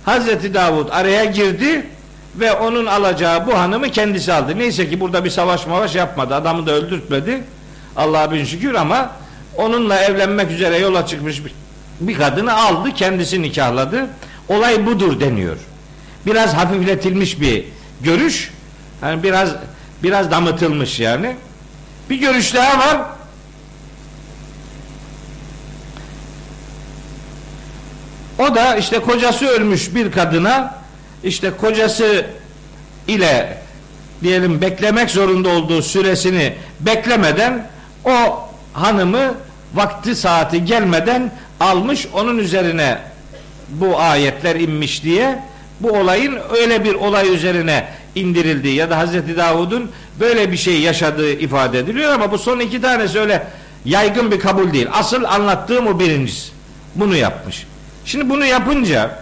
[0.06, 1.86] Hazreti Davud araya girdi
[2.36, 4.60] ve onun alacağı bu hanımı kendisi aldı.
[4.60, 6.36] Neyse ki burada bir savaş mavaş yapmadı.
[6.36, 7.44] Adamı da öldürtmedi.
[7.96, 9.12] Allah'a bin şükür ama
[9.58, 11.54] onunla evlenmek üzere yola çıkmış bir
[12.00, 14.08] bir kadını aldı kendisi nikahladı.
[14.50, 15.58] Olay budur deniyor.
[16.26, 17.66] Biraz hafifletilmiş bir
[18.02, 18.52] görüş.
[19.02, 19.50] Yani biraz
[20.04, 21.36] biraz damıtılmış yani.
[22.10, 23.02] Bir görüş daha var.
[28.44, 30.76] O da işte kocası ölmüş bir kadına
[31.24, 32.26] işte kocası
[33.08, 33.58] ile
[34.24, 37.68] diyelim beklemek zorunda olduğu süresini beklemeden
[38.06, 38.40] o
[38.74, 39.36] hanımı
[39.74, 42.98] vakti saati gelmeden almış onun üzerine
[43.70, 45.40] bu ayetler inmiş diye
[45.80, 51.32] bu olayın öyle bir olay üzerine indirildiği ya da Hazreti Davud'un böyle bir şey yaşadığı
[51.32, 53.48] ifade ediliyor ama bu son iki tanesi öyle
[53.86, 54.88] yaygın bir kabul değil.
[54.94, 56.52] Asıl anlattığım o birincisi.
[56.96, 57.66] Bunu yapmış.
[58.06, 59.20] Şimdi bunu yapınca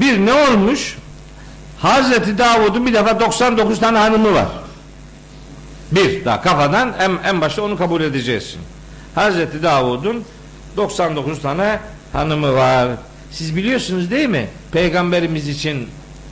[0.00, 0.96] bir ne olmuş?
[1.78, 4.48] Hazreti Davud'un bir defa 99 tane hanımı var.
[5.92, 8.56] Bir daha kafadan en, en başta onu kabul edeceğiz.
[9.14, 10.24] Hazreti Davud'un
[10.76, 11.78] 99 tane
[12.12, 12.88] hanımı var.
[13.30, 14.48] Siz biliyorsunuz değil mi?
[14.72, 15.88] Peygamberimiz için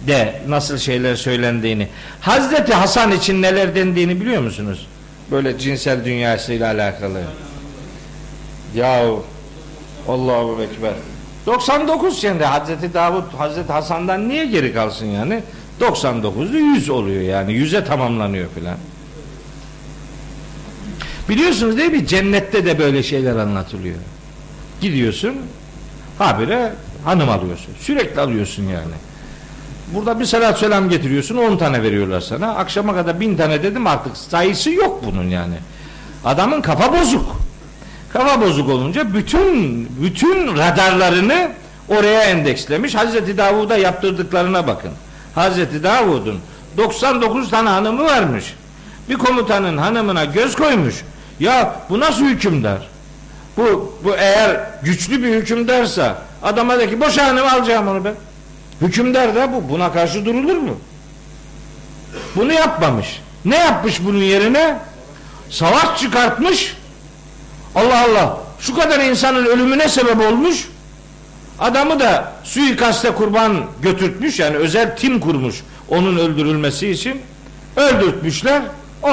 [0.06, 1.88] de nasıl şeyler söylendiğini.
[2.20, 4.86] Hazreti Hasan için neler dendiğini biliyor musunuz?
[5.30, 7.20] Böyle cinsel dünyasıyla alakalı.
[8.74, 9.24] Yahu
[10.08, 10.92] Allahu Ekber.
[11.46, 15.42] 99 şimdi Hazreti Davud Hazreti Hasan'dan niye geri kalsın yani?
[15.80, 17.52] 99'u 100 oluyor yani.
[17.52, 18.76] 100'e tamamlanıyor filan.
[21.28, 22.06] Biliyorsunuz değil mi?
[22.06, 23.96] Cennette de böyle şeyler anlatılıyor.
[24.80, 25.34] Gidiyorsun
[26.18, 26.72] habire
[27.04, 27.74] hanım alıyorsun.
[27.80, 28.94] Sürekli alıyorsun yani.
[29.94, 32.54] Burada bir salat selam getiriyorsun 10 tane veriyorlar sana.
[32.54, 35.54] Akşama kadar bin tane dedim artık sayısı yok bunun yani.
[36.24, 37.36] Adamın kafa bozuk.
[38.14, 41.50] Kafa bozuk olunca bütün bütün radarlarını
[41.88, 42.94] oraya endekslemiş.
[42.94, 44.90] Hazreti Davud'a yaptırdıklarına bakın.
[45.34, 46.40] Hazreti Davud'un
[46.76, 48.54] 99 tane hanımı varmış.
[49.08, 50.94] Bir komutanın hanımına göz koymuş.
[51.40, 52.88] Ya bu nasıl hükümdar?
[53.56, 58.14] Bu, bu eğer güçlü bir hükümdarsa adama de ki boşa hanımı alacağım onu ben.
[58.80, 59.68] Hükümdar da bu.
[59.68, 60.76] Buna karşı durulur mu?
[62.36, 63.20] Bunu yapmamış.
[63.44, 64.78] Ne yapmış bunun yerine?
[65.50, 66.76] Savaş çıkartmış.
[67.74, 68.38] Allah Allah.
[68.60, 70.68] Şu kadar insanın ölümüne sebep olmuş.
[71.58, 74.38] Adamı da suikaste kurban götürtmüş.
[74.38, 77.22] Yani özel tim kurmuş onun öldürülmesi için.
[77.76, 78.62] Öldürtmüşler.
[79.02, 79.10] O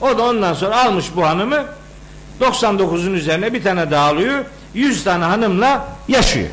[0.00, 1.64] o da ondan sonra almış bu hanımı
[2.40, 4.44] 99'un üzerine bir tane dağılıyor.
[4.74, 6.48] 100 tane hanımla yaşıyor.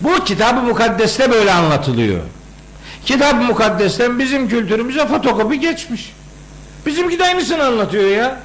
[0.00, 2.20] Bu kitab-ı mukaddeste böyle anlatılıyor.
[3.04, 6.12] Kitab-ı mukaddesten bizim kültürümüze fotokopi geçmiş.
[6.86, 8.40] Bizimki de aynısını anlatıyor ya.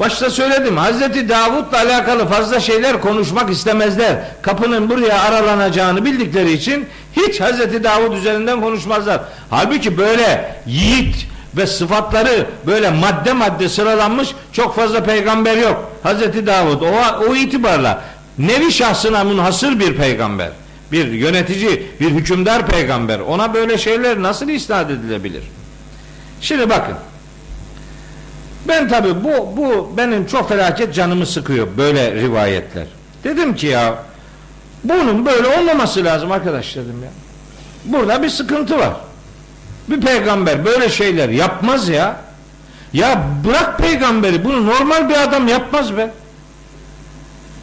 [0.00, 4.16] Başta söyledim Hazreti Davud'la alakalı fazla şeyler konuşmak istemezler.
[4.42, 6.86] Kapının buraya aralanacağını bildikleri için
[7.16, 9.20] hiç Hazreti Davud üzerinden konuşmazlar.
[9.50, 11.26] Halbuki böyle yiğit
[11.56, 15.92] ve sıfatları böyle madde madde sıralanmış çok fazla peygamber yok.
[16.02, 18.04] Hazreti Davud o, o itibarla
[18.38, 20.50] nevi şahsına münhasır bir peygamber.
[20.92, 23.18] Bir yönetici, bir hükümdar peygamber.
[23.18, 25.42] Ona böyle şeyler nasıl isnat edilebilir?
[26.40, 26.94] Şimdi bakın
[28.68, 32.86] ben tabi bu, bu benim çok felaket canımı sıkıyor böyle rivayetler.
[33.24, 33.94] Dedim ki ya
[34.84, 37.10] bunun böyle olmaması lazım arkadaş dedim ya.
[37.84, 38.92] Burada bir sıkıntı var.
[39.88, 42.16] Bir peygamber böyle şeyler yapmaz ya.
[42.92, 46.10] Ya bırak peygamberi bunu normal bir adam yapmaz be.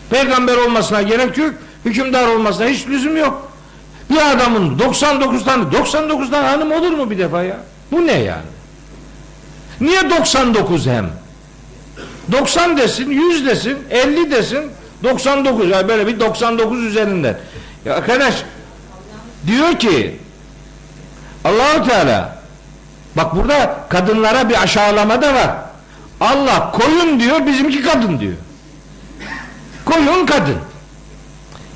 [0.09, 1.53] Peygamber olmasına gerek yok.
[1.85, 3.51] Hükümdar olmasına hiç lüzum yok.
[4.09, 7.57] Bir adamın 99 tane 99 tane hanım olur mu bir defa ya?
[7.91, 8.54] Bu ne yani?
[9.81, 11.09] Niye 99 hem?
[12.31, 14.71] 90 desin, 100 desin, 50 desin,
[15.03, 17.37] 99 yani böyle bir 99 üzerinden.
[17.85, 18.35] Ya arkadaş
[19.47, 20.19] diyor ki
[21.43, 22.43] Allahu Teala
[23.17, 25.49] bak burada kadınlara bir aşağılama da var.
[26.21, 28.33] Allah koyun diyor, bizimki kadın diyor.
[29.85, 30.57] Koyun kadın.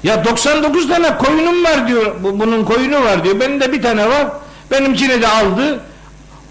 [0.03, 2.15] Ya 99 tane koyunum var diyor.
[2.23, 3.39] Bunun koyunu var diyor.
[3.39, 4.27] Benim de bir tane var.
[4.71, 5.79] Benimkini de aldı.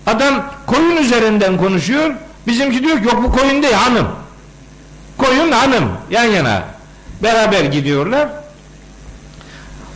[0.09, 2.11] Adam koyun üzerinden konuşuyor.
[2.47, 4.07] Bizimki diyor ki yok bu koyun değil hanım.
[5.19, 6.63] Koyun hanım yan yana.
[7.23, 8.29] Beraber gidiyorlar.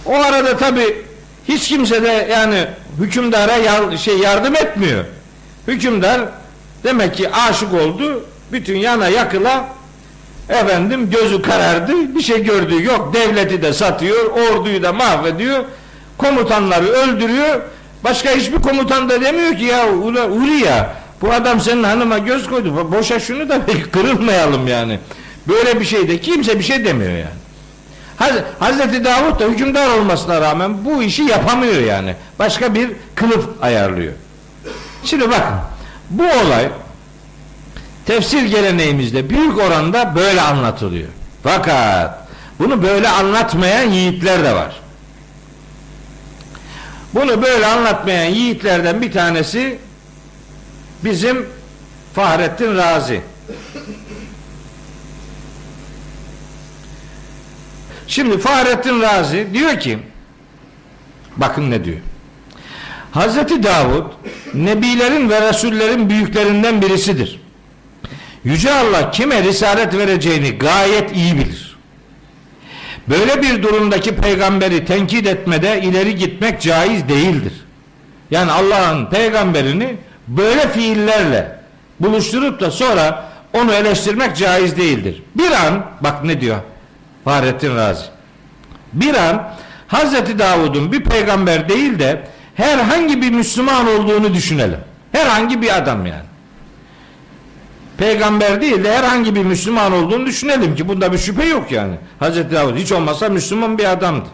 [0.07, 1.05] O arada tabi
[1.49, 2.67] hiç kimse de yani
[2.99, 5.05] hükümdara yar, şey yardım etmiyor.
[5.69, 6.21] Hükümdar
[6.85, 8.25] demek ki aşık oldu.
[8.53, 9.65] Bütün yana yakıla
[10.49, 12.15] efendim gözü karardı.
[12.15, 13.15] Bir şey gördüğü yok.
[13.15, 14.31] Devleti de satıyor.
[14.31, 15.65] Orduyu da mahvediyor.
[16.19, 17.61] Komutanları öldürüyor.
[18.05, 22.93] Başka hiçbir komutan da demiyor ki ya Uli ya bu adam senin hanıma göz koydu.
[22.93, 23.61] Boşa şunu da
[23.93, 24.99] kırılmayalım yani.
[25.49, 27.43] Böyle bir şey de kimse bir şey demiyor yani.
[28.17, 32.15] Haz Hazreti Davut da hükümdar olmasına rağmen bu işi yapamıyor yani.
[32.39, 34.13] Başka bir kılıf ayarlıyor.
[35.05, 35.55] Şimdi bakın
[36.11, 36.69] bu olay
[38.07, 41.09] tefsir geleneğimizde büyük oranda böyle anlatılıyor.
[41.43, 42.29] Fakat
[42.59, 44.82] bunu böyle anlatmayan yiğitler de var.
[47.15, 49.79] Bunu böyle anlatmayan yiğitlerden bir tanesi
[51.05, 51.47] bizim
[52.15, 53.21] Fahrettin Razi.
[58.07, 59.99] Şimdi Fahrettin Razi diyor ki
[61.37, 61.99] bakın ne diyor.
[63.13, 64.13] Hazreti Davud
[64.55, 67.41] nebilerin ve resullerin büyüklerinden birisidir.
[68.45, 71.72] Yüce Allah kime risalet vereceğini gayet iyi bilir.
[73.09, 77.53] Böyle bir durumdaki peygamberi tenkit etmede ileri gitmek caiz değildir.
[78.31, 79.97] Yani Allah'ın peygamberini
[80.29, 81.59] böyle fiillerle
[82.01, 85.23] buluşturup da sonra onu eleştirmek caiz değildir.
[85.35, 86.59] Bir an bak ne diyor
[87.25, 88.05] Fahrettin Razi.
[88.93, 89.53] Bir an
[89.89, 94.79] Hazreti Davud'un bir peygamber değil de herhangi bir Müslüman olduğunu düşünelim.
[95.13, 96.32] Herhangi bir adam yani.
[97.99, 101.95] Peygamber değil de herhangi bir Müslüman olduğunu düşünelim ki bunda bir şüphe yok yani.
[102.19, 104.29] Hazreti Davud hiç olmazsa Müslüman bir adamdı.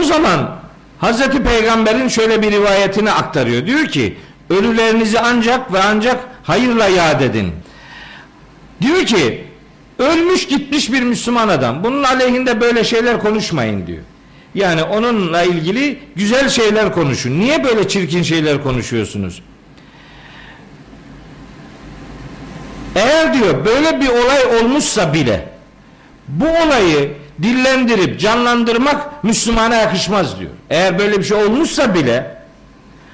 [0.00, 0.56] O zaman
[0.98, 3.66] Hazreti Peygamber'in şöyle bir rivayetini aktarıyor.
[3.66, 4.16] Diyor ki
[4.50, 7.52] ölülerinizi ancak ve ancak hayırla yad edin.
[8.80, 9.44] Diyor ki
[9.98, 11.84] ölmüş gitmiş bir Müslüman adam.
[11.84, 14.02] Bunun aleyhinde böyle şeyler konuşmayın diyor.
[14.54, 17.40] Yani onunla ilgili güzel şeyler konuşun.
[17.40, 19.42] Niye böyle çirkin şeyler konuşuyorsunuz?
[22.96, 25.48] Eğer diyor böyle bir olay olmuşsa bile
[26.28, 27.12] bu olayı
[27.42, 30.50] dillendirip canlandırmak Müslümana yakışmaz diyor.
[30.70, 32.36] Eğer böyle bir şey olmuşsa bile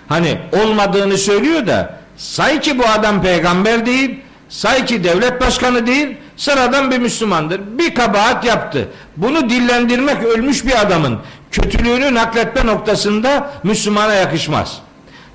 [0.09, 6.17] hani olmadığını söylüyor da say ki bu adam peygamber değil, say ki devlet başkanı değil,
[6.37, 7.61] sıradan bir Müslümandır.
[7.79, 8.89] Bir kabahat yaptı.
[9.17, 11.19] Bunu dillendirmek ölmüş bir adamın
[11.51, 14.79] kötülüğünü nakletme noktasında Müslümana yakışmaz.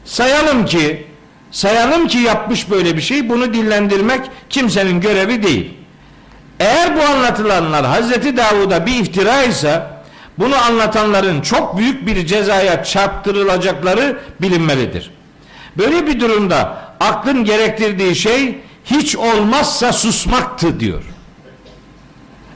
[0.06, 1.08] Sayalım ki
[1.54, 5.74] sayalım ki yapmış böyle bir şey bunu dillendirmek kimsenin görevi değil.
[6.60, 9.84] Eğer bu anlatılanlar Hazreti Davud'a bir iftira ise
[10.38, 15.12] bunu anlatanların çok büyük bir cezaya çarptırılacakları bilinmelidir.
[15.78, 21.04] Böyle bir durumda aklın gerektirdiği şey hiç olmazsa susmaktı diyor.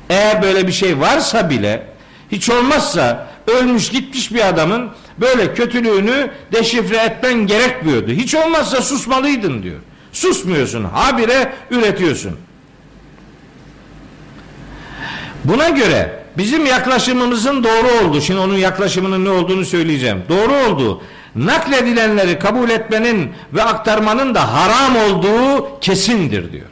[0.09, 1.87] Eğer böyle bir şey varsa bile
[2.31, 4.89] hiç olmazsa ölmüş gitmiş bir adamın
[5.19, 8.11] böyle kötülüğünü deşifre etmen gerekmiyordu.
[8.11, 9.79] Hiç olmazsa susmalıydın diyor.
[10.11, 10.83] Susmuyorsun.
[10.83, 12.37] Habire üretiyorsun.
[15.43, 20.23] Buna göre bizim yaklaşımımızın doğru olduğu, şimdi onun yaklaşımının ne olduğunu söyleyeceğim.
[20.29, 21.01] Doğru olduğu,
[21.35, 26.65] nakledilenleri kabul etmenin ve aktarmanın da haram olduğu kesindir diyor.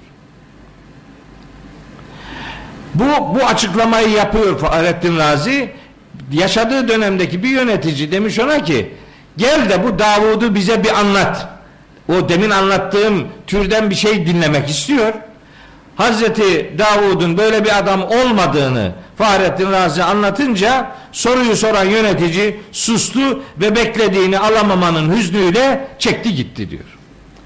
[2.93, 5.71] Bu, bu açıklamayı yapıyor Fahrettin Razi.
[6.31, 8.93] Yaşadığı dönemdeki bir yönetici demiş ona ki
[9.37, 11.47] gel de bu Davud'u bize bir anlat.
[12.09, 15.13] O demin anlattığım türden bir şey dinlemek istiyor.
[15.95, 24.39] Hazreti Davud'un böyle bir adam olmadığını Fahrettin Razi anlatınca soruyu soran yönetici sustu ve beklediğini
[24.39, 26.83] alamamanın hüznüyle çekti gitti diyor.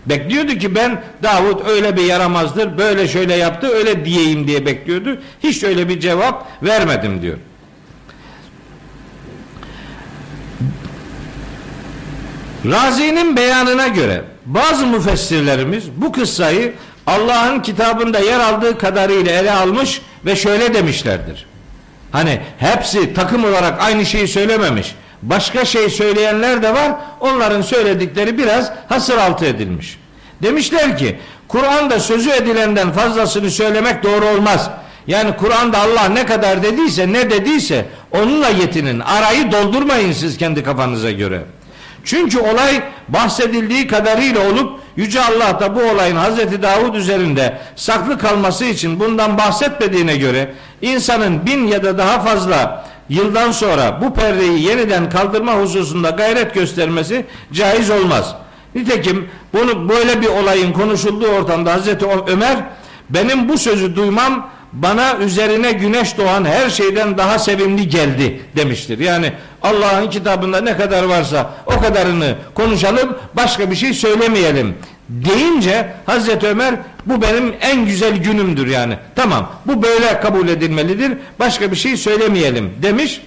[0.05, 5.21] Bekliyordu ki ben Davud öyle bir yaramazdır, böyle şöyle yaptı, öyle diyeyim diye bekliyordu.
[5.43, 7.37] Hiç öyle bir cevap vermedim diyor.
[12.65, 16.73] Razi'nin beyanına göre bazı müfessirlerimiz bu kıssayı
[17.07, 21.45] Allah'ın kitabında yer aldığı kadarıyla ele almış ve şöyle demişlerdir.
[22.11, 24.95] Hani hepsi takım olarak aynı şeyi söylememiş.
[25.21, 26.91] Başka şey söyleyenler de var.
[27.19, 29.99] Onların söyledikleri biraz hasır altı edilmiş.
[30.41, 34.69] Demişler ki Kur'an'da sözü edilenden fazlasını söylemek doğru olmaz.
[35.07, 38.99] Yani Kur'an'da Allah ne kadar dediyse ne dediyse onunla yetinin.
[38.99, 41.41] Arayı doldurmayın siz kendi kafanıza göre.
[42.09, 48.65] Çünkü olay bahsedildiği kadarıyla olup Yüce Allah da bu olayın Hazreti Davud üzerinde saklı kalması
[48.65, 55.09] için bundan bahsetmediğine göre insanın bin ya da daha fazla yıldan sonra bu perdeyi yeniden
[55.09, 58.35] kaldırma hususunda gayret göstermesi caiz olmaz.
[58.75, 62.57] Nitekim bunu böyle bir olayın konuşulduğu ortamda Hazreti Ömer
[63.09, 68.99] benim bu sözü duymam bana üzerine güneş doğan her şeyden daha sevimli geldi demiştir.
[68.99, 74.75] Yani Allah'ın kitabında ne kadar varsa o kadarını konuşalım başka bir şey söylemeyelim
[75.09, 78.97] deyince Hazreti Ömer bu benim en güzel günümdür yani.
[79.15, 83.21] Tamam bu böyle kabul edilmelidir başka bir şey söylemeyelim demiş.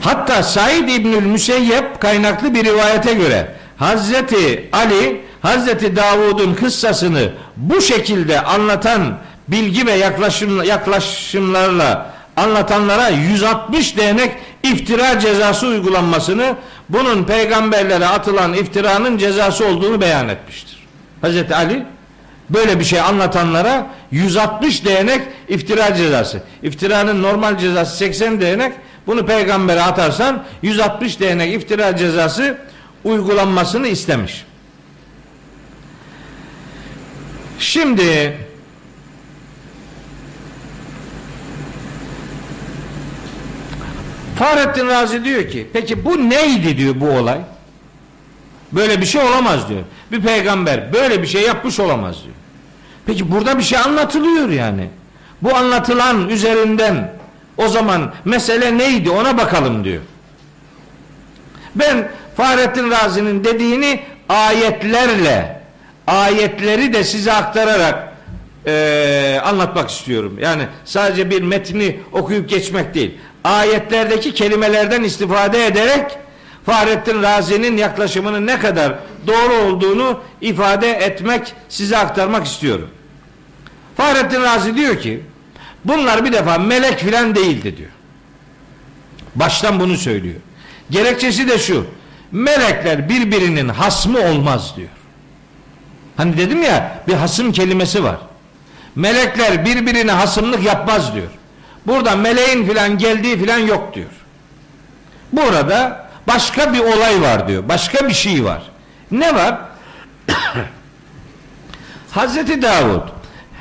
[0.00, 8.40] Hatta Said İbnül Müseyyep kaynaklı bir rivayete göre Hazreti Ali Hazreti Davud'un kıssasını bu şekilde
[8.40, 9.18] anlatan
[9.48, 14.32] bilgi ve yaklaşım, yaklaşımlarla anlatanlara 160 değnek
[14.62, 16.56] iftira cezası uygulanmasını
[16.88, 20.78] bunun peygamberlere atılan iftiranın cezası olduğunu beyan etmiştir.
[21.20, 21.86] Hazreti Ali
[22.50, 26.42] böyle bir şey anlatanlara 160 değnek iftira cezası.
[26.62, 28.72] İftiranın normal cezası 80 değnek.
[29.06, 32.58] Bunu peygambere atarsan 160 değnek iftira cezası
[33.04, 34.44] uygulanmasını istemiş.
[37.58, 38.38] Şimdi
[44.38, 47.38] Fahrettin Razi diyor ki peki bu neydi diyor bu olay.
[48.72, 49.82] Böyle bir şey olamaz diyor.
[50.12, 52.34] Bir peygamber böyle bir şey yapmış olamaz diyor.
[53.06, 54.88] Peki burada bir şey anlatılıyor yani.
[55.42, 57.12] Bu anlatılan üzerinden
[57.56, 60.02] o zaman mesele neydi ona bakalım diyor.
[61.74, 65.57] Ben Fahrettin Razi'nin dediğini ayetlerle
[66.08, 68.12] ayetleri de size aktararak
[68.66, 70.38] e, anlatmak istiyorum.
[70.40, 73.18] Yani sadece bir metni okuyup geçmek değil.
[73.44, 76.18] Ayetlerdeki kelimelerden istifade ederek
[76.66, 82.88] Fahrettin Razi'nin yaklaşımının ne kadar doğru olduğunu ifade etmek, size aktarmak istiyorum.
[83.96, 85.20] Fahrettin Razi diyor ki
[85.84, 87.90] bunlar bir defa melek filan değildi diyor.
[89.34, 90.40] Baştan bunu söylüyor.
[90.90, 91.86] Gerekçesi de şu.
[92.32, 94.88] Melekler birbirinin hasmı olmaz diyor.
[96.18, 98.16] Hani dedim ya bir hasım kelimesi var.
[98.94, 101.28] Melekler birbirine hasımlık yapmaz diyor.
[101.86, 104.10] Burada meleğin filan geldiği filan yok diyor.
[105.32, 107.68] Burada başka bir olay var diyor.
[107.68, 108.62] Başka bir şey var.
[109.10, 109.58] Ne var?
[112.10, 113.08] Hazreti Davud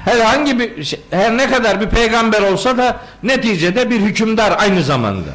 [0.06, 5.32] herhangi bir şey, her ne kadar bir peygamber olsa da neticede bir hükümdar aynı zamanda.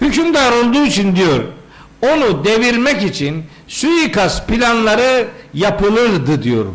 [0.00, 1.44] Hükümdar olduğu için diyor
[2.02, 6.66] onu devirmek için suikast planları yapılırdı diyor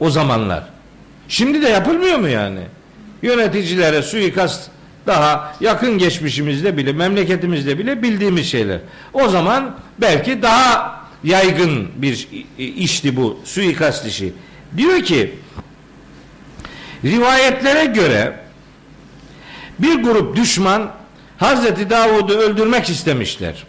[0.00, 0.64] o zamanlar.
[1.28, 2.60] Şimdi de yapılmıyor mu yani?
[3.22, 4.70] Yöneticilere suikast
[5.06, 8.78] daha yakın geçmişimizde bile memleketimizde bile bildiğimiz şeyler.
[9.12, 12.28] O zaman belki daha yaygın bir
[12.58, 14.32] işti bu suikast işi.
[14.76, 15.34] Diyor ki
[17.04, 18.40] rivayetlere göre
[19.78, 20.90] bir grup düşman
[21.38, 23.64] Hazreti Davud'u öldürmek istemişler.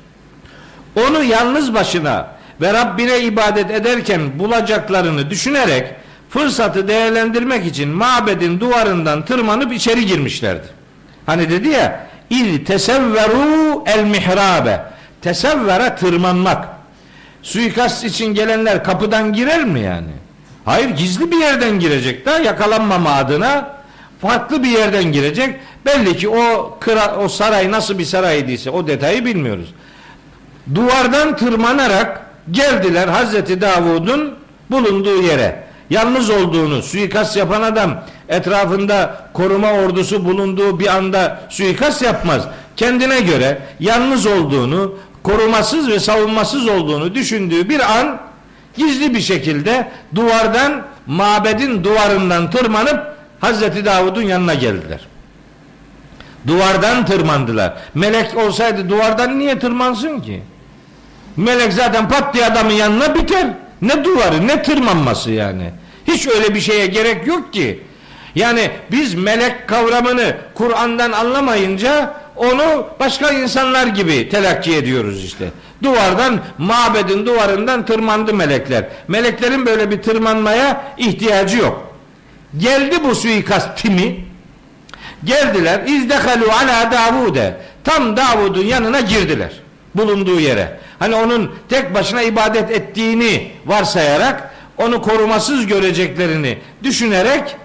[0.96, 5.88] Onu yalnız başına ve Rabbine ibadet ederken bulacaklarını düşünerek
[6.30, 10.68] fırsatı değerlendirmek için mabedin duvarından tırmanıp içeri girmişlerdi.
[11.26, 14.82] Hani dedi ya il tesevveru el mihrabe
[15.22, 16.68] tesevvere tırmanmak
[17.42, 20.12] suikast için gelenler kapıdan girer mi yani?
[20.66, 23.70] Hayır gizli bir yerden girecek da yakalanmama adına
[24.22, 25.60] farklı bir yerden girecek.
[25.86, 29.74] Belli ki o kıra, o saray nasıl bir saraydıysa o detayı bilmiyoruz.
[30.76, 34.36] Duvardan tırmanarak geldiler Hazreti Davud'un
[34.72, 35.64] bulunduğu yere.
[35.90, 42.48] Yalnız olduğunu, suikast yapan adam etrafında koruma ordusu bulunduğu bir anda suikast yapmaz.
[42.76, 48.20] Kendine göre yalnız olduğunu, korumasız ve savunmasız olduğunu düşündüğü bir an
[48.78, 55.08] gizli bir şekilde duvardan mabedin duvarından tırmanıp Hazreti Davud'un yanına geldiler.
[56.48, 57.74] Duvardan tırmandılar.
[57.96, 60.44] Melek olsaydı duvardan niye tırmansın ki?
[61.38, 63.48] Melek zaten pat diye adamın yanına biter.
[63.82, 65.72] Ne duvarı ne tırmanması yani.
[66.08, 67.84] Hiç öyle bir şeye gerek yok ki.
[68.36, 75.46] Yani biz melek kavramını Kur'an'dan anlamayınca onu başka insanlar gibi telakki ediyoruz işte.
[75.84, 78.86] Duvardan, mabedin duvarından tırmandı melekler.
[79.08, 81.96] Meleklerin böyle bir tırmanmaya ihtiyacı yok.
[82.58, 84.26] Geldi bu suikast timi.
[85.24, 85.82] Geldiler.
[85.86, 87.58] İzdekalu ala Davude.
[87.84, 89.52] Tam Davud'un yanına girdiler.
[89.96, 90.80] Bulunduğu yere.
[91.02, 97.56] Hani onun tek başına ibadet ettiğini varsayarak onu korumasız göreceklerini düşünerek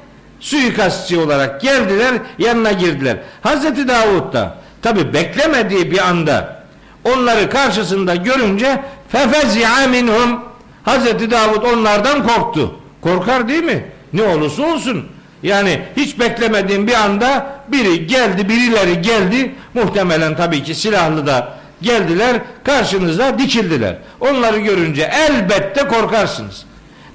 [0.41, 3.17] suikastçı olarak geldiler yanına girdiler.
[3.43, 6.63] Hazreti Davud da tabi beklemediği bir anda
[7.05, 10.41] onları karşısında görünce fefezi'a minhum
[10.83, 12.75] Hazreti Davud onlardan korktu.
[13.01, 13.85] Korkar değil mi?
[14.13, 15.07] Ne olursa olsun.
[15.43, 19.55] Yani hiç beklemediğim bir anda biri geldi, birileri geldi.
[19.75, 21.57] Muhtemelen tabii ki silahlı da
[21.87, 23.97] geldiler, karşınıza dikildiler.
[24.21, 26.65] Onları görünce elbette korkarsınız.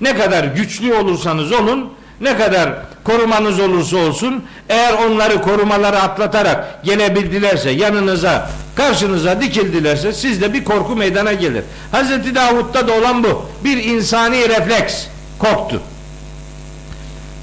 [0.02, 7.70] Ne kadar güçlü olursanız olun, ne kadar korumanız olursa olsun, eğer onları korumaları atlatarak gelebildilerse,
[7.70, 11.64] yanınıza, karşınıza dikildilerse sizde bir korku meydana gelir.
[11.92, 13.46] Hazreti Davud'da da olan bu.
[13.64, 15.06] Bir insani refleks.
[15.40, 15.82] Korktu.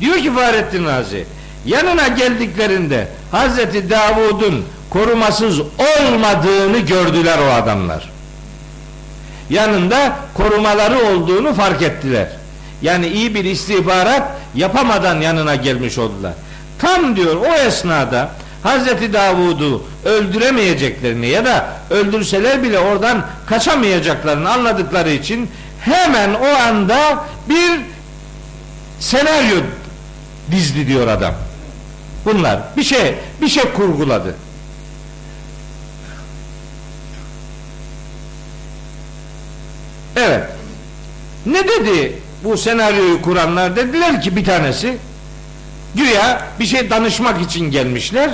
[0.00, 1.26] Diyor ki Fahrettin Razi,
[1.66, 8.10] yanına geldiklerinde Hazreti Davud'un korumasız olmadığını gördüler o adamlar.
[9.50, 12.28] Yanında korumaları olduğunu fark ettiler.
[12.82, 14.22] Yani iyi bir istihbarat
[14.54, 16.32] yapamadan yanına gelmiş oldular.
[16.78, 18.30] Tam diyor o esnada
[18.62, 27.80] Hazreti Davud'u öldüremeyeceklerini ya da öldürseler bile oradan kaçamayacaklarını anladıkları için hemen o anda bir
[29.00, 29.56] senaryo
[30.50, 31.34] dizdi diyor adam.
[32.24, 34.34] Bunlar bir şey bir şey kurguladı.
[40.18, 40.42] Evet.
[41.46, 42.12] Ne dedi
[42.44, 43.76] bu senaryoyu kuranlar?
[43.76, 44.96] Dediler ki bir tanesi
[45.94, 48.30] güya bir şey danışmak için gelmişler.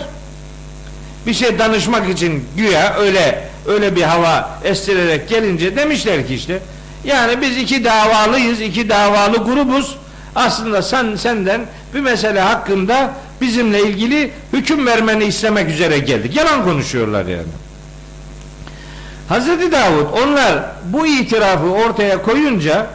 [1.26, 6.58] Bir şey danışmak için güya öyle öyle bir hava estirerek gelince demişler ki işte
[7.04, 9.96] yani biz iki davalıyız, iki davalı grubuz.
[10.34, 11.60] Aslında sen senden
[11.94, 16.36] bir mesele hakkında bizimle ilgili hüküm vermeni istemek üzere geldik.
[16.36, 17.63] Yalan konuşuyorlar yani.
[19.28, 22.86] Hazreti Davud onlar bu itirafı ortaya koyunca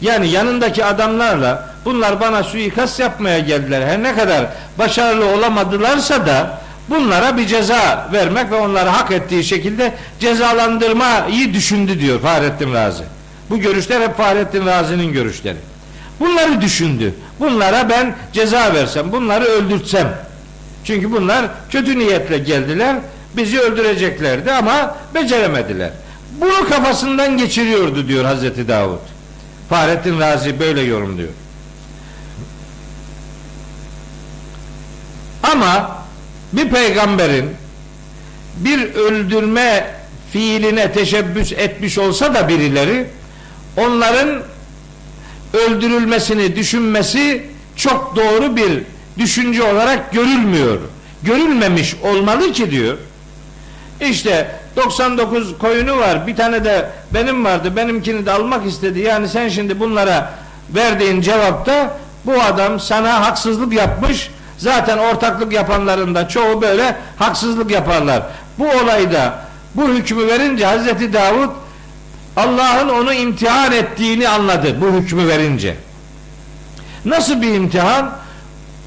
[0.00, 3.86] yani yanındaki adamlarla bunlar bana suikast yapmaya geldiler.
[3.86, 4.46] Her ne kadar
[4.78, 6.58] başarılı olamadılarsa da
[6.90, 13.02] bunlara bir ceza vermek ve onları hak ettiği şekilde cezalandırmayı düşündü diyor Fahrettin Razi.
[13.50, 15.56] Bu görüşler hep Fahrettin Razi'nin görüşleri.
[16.20, 17.14] Bunları düşündü.
[17.40, 20.08] Bunlara ben ceza versem, bunları öldürtsem.
[20.84, 22.96] Çünkü bunlar kötü niyetle geldiler
[23.36, 25.90] bizi öldüreceklerdi ama beceremediler.
[26.40, 28.98] Bunu kafasından geçiriyordu diyor Hazreti Davud.
[29.68, 31.28] Fahrettin Razi böyle yorumluyor.
[35.42, 35.98] Ama
[36.52, 37.50] bir peygamberin
[38.56, 39.94] bir öldürme
[40.32, 43.06] fiiline teşebbüs etmiş olsa da birileri
[43.76, 44.42] onların
[45.52, 48.82] öldürülmesini düşünmesi çok doğru bir
[49.18, 50.78] düşünce olarak görülmüyor.
[51.22, 52.98] Görülmemiş olmalı ki diyor.
[54.10, 56.26] İşte 99 koyunu var.
[56.26, 57.76] Bir tane de benim vardı.
[57.76, 59.00] Benimkini de almak istedi.
[59.00, 60.30] Yani sen şimdi bunlara
[60.70, 61.96] verdiğin cevapta
[62.26, 64.30] bu adam sana haksızlık yapmış.
[64.58, 68.22] Zaten ortaklık yapanların da çoğu böyle haksızlık yaparlar.
[68.58, 69.38] Bu olayda
[69.74, 71.50] bu hükmü verince Hazreti Davud
[72.36, 75.76] Allah'ın onu imtihan ettiğini anladı bu hükmü verince.
[77.04, 78.10] Nasıl bir imtihan?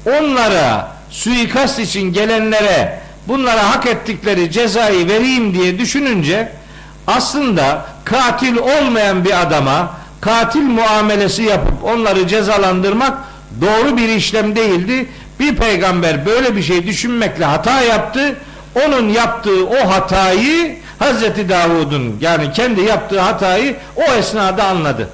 [0.06, 6.52] Onlara suikast için gelenlere bunlara hak ettikleri cezayı vereyim diye düşününce
[7.06, 13.18] aslında katil olmayan bir adama katil muamelesi yapıp onları cezalandırmak
[13.60, 15.08] doğru bir işlem değildi.
[15.40, 18.36] Bir peygamber böyle bir şey düşünmekle hata yaptı.
[18.86, 25.08] Onun yaptığı o hatayı Hazreti Davud'un yani kendi yaptığı hatayı o esnada anladı.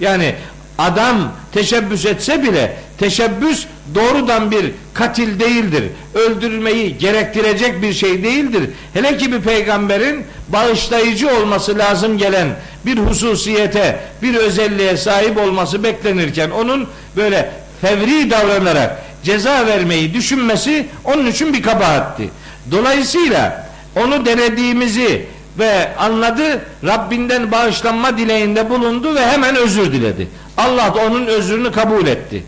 [0.00, 0.34] Yani
[0.78, 1.16] adam
[1.52, 5.84] teşebbüs etse bile teşebbüs doğrudan bir katil değildir.
[6.14, 8.70] Öldürmeyi gerektirecek bir şey değildir.
[8.94, 12.48] Hele ki bir peygamberin bağışlayıcı olması lazım gelen
[12.86, 21.26] bir hususiyete, bir özelliğe sahip olması beklenirken onun böyle fevri davranarak ceza vermeyi düşünmesi onun
[21.26, 22.30] için bir kabahatti.
[22.70, 25.26] Dolayısıyla onu denediğimizi
[25.58, 30.28] ve anladı Rabbinden bağışlanma dileğinde bulundu ve hemen özür diledi.
[30.56, 32.42] Allah da onun özrünü kabul etti.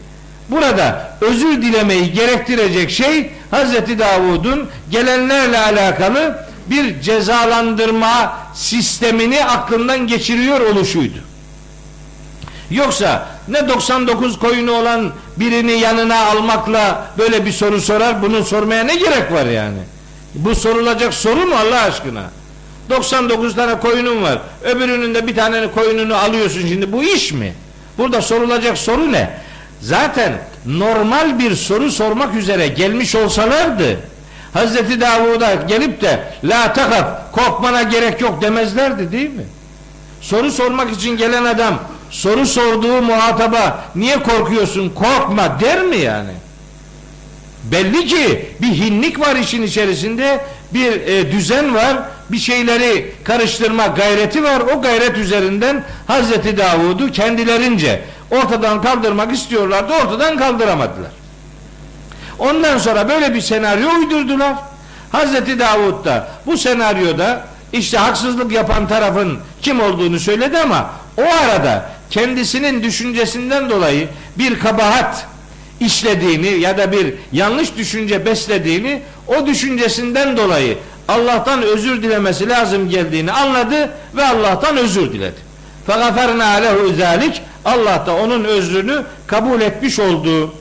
[0.50, 11.18] Burada özür dilemeyi gerektirecek şey Hazreti Davud'un gelenlerle alakalı bir cezalandırma sistemini aklından geçiriyor oluşuydu.
[12.70, 18.94] Yoksa ne 99 koyunu olan birini yanına almakla böyle bir soru sorar, bunu sormaya ne
[18.94, 19.78] gerek var yani?
[20.34, 22.22] Bu sorulacak soru mu Allah aşkına?
[22.90, 24.38] 99 tane koyunun var.
[24.64, 26.92] Öbürünün de bir tane koyununu alıyorsun şimdi.
[26.92, 27.54] Bu iş mi?
[27.98, 29.30] Burada sorulacak soru ne?
[29.80, 30.32] Zaten
[30.66, 34.00] normal bir soru sormak üzere gelmiş olsalardı
[34.52, 39.44] Hazreti Davud'a gelip de la takaf korkmana gerek yok demezlerdi değil mi?
[40.20, 41.78] Soru sormak için gelen adam
[42.10, 46.32] soru sorduğu muhataba niye korkuyorsun korkma der mi yani?
[47.64, 51.96] Belli ki bir hinlik var işin içerisinde bir e, düzen var
[52.32, 60.38] bir şeyleri karıştırma gayreti var o gayret üzerinden Hazreti Davud'u kendilerince ortadan kaldırmak istiyorlardı ortadan
[60.38, 61.10] kaldıramadılar.
[62.38, 64.54] Ondan sonra böyle bir senaryo uydurdular.
[65.12, 71.90] Hazreti Davud da bu senaryoda işte haksızlık yapan tarafın kim olduğunu söyledi ama o arada
[72.10, 74.08] kendisinin düşüncesinden dolayı
[74.38, 75.26] bir kabahat
[75.80, 80.78] işlediğini ya da bir yanlış düşünce beslediğini o düşüncesinden dolayı
[81.10, 85.40] Allah'tan özür dilemesi lazım geldiğini anladı ve Allah'tan özür diledi.
[85.86, 90.54] Fegaferna lehu zalik Allah da onun özrünü kabul etmiş oldu.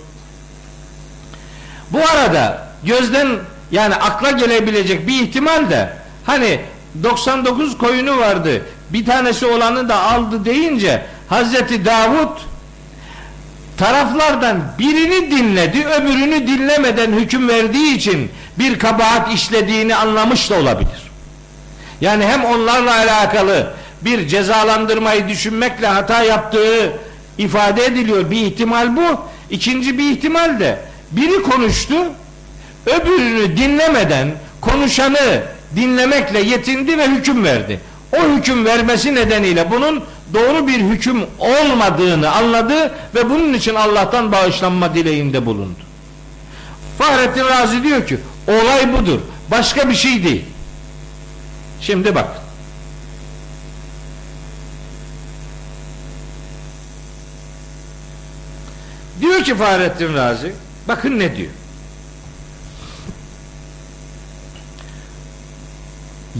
[1.91, 3.27] Bu arada gözden
[3.71, 5.93] yani akla gelebilecek bir ihtimal de
[6.25, 6.59] hani
[7.03, 12.37] 99 koyunu vardı bir tanesi olanı da aldı deyince Hazreti Davud
[13.77, 21.11] taraflardan birini dinledi öbürünü dinlemeden hüküm verdiği için bir kabahat işlediğini anlamış da olabilir.
[22.01, 26.93] Yani hem onlarla alakalı bir cezalandırmayı düşünmekle hata yaptığı
[27.37, 28.31] ifade ediliyor.
[28.31, 29.21] Bir ihtimal bu.
[29.49, 30.79] İkinci bir ihtimal de
[31.11, 31.95] biri konuştu,
[32.85, 34.31] öbürünü dinlemeden
[34.61, 35.41] konuşanı
[35.75, 37.79] dinlemekle yetindi ve hüküm verdi.
[38.17, 40.03] O hüküm vermesi nedeniyle bunun
[40.33, 45.79] doğru bir hüküm olmadığını anladı ve bunun için Allah'tan bağışlanma dileğinde bulundu.
[46.97, 48.17] Fahrettin Razi diyor ki
[48.49, 49.19] olay budur.
[49.51, 50.45] Başka bir şey değil.
[51.81, 52.27] Şimdi bak.
[59.21, 60.53] Diyor ki Fahrettin Razi
[60.87, 61.51] bakın ne diyor.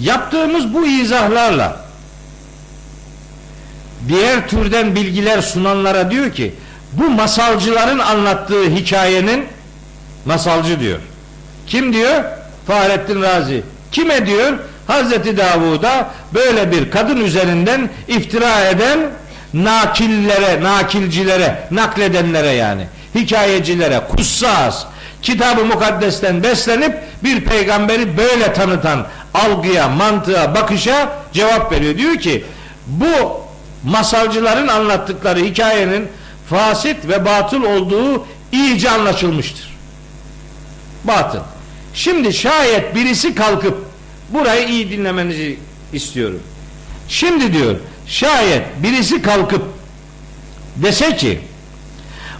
[0.02, 1.86] Yaptığımız bu izahlarla
[4.08, 6.56] diğer türden bilgiler sunanlara diyor ki
[6.94, 9.46] bu masalcıların anlattığı hikayenin
[10.26, 11.00] masalcı diyor.
[11.70, 12.24] Kim diyor?
[12.68, 13.64] Fahrettin Razi.
[13.92, 14.54] Kime diyor?
[14.88, 19.00] Hazreti Davud'a böyle bir kadın üzerinden iftira eden
[19.54, 24.86] nakillere, nakilcilere, nakledenlere yani, hikayecilere, kussas,
[25.22, 31.98] kitabı mukaddesten beslenip bir peygamberi böyle tanıtan algıya, mantığa, bakışa cevap veriyor.
[31.98, 32.46] Diyor ki
[32.88, 33.42] bu
[33.84, 36.08] masalcıların anlattıkları hikayenin
[36.50, 39.78] fasit ve batıl olduğu iyice anlaşılmıştır.
[41.04, 41.40] Batıl.
[41.94, 43.78] Şimdi şayet birisi kalkıp
[44.30, 45.58] burayı iyi dinlemenizi
[45.94, 46.40] istiyorum.
[47.08, 47.76] Şimdi diyor
[48.08, 49.64] şayet birisi kalkıp
[50.76, 51.40] dese ki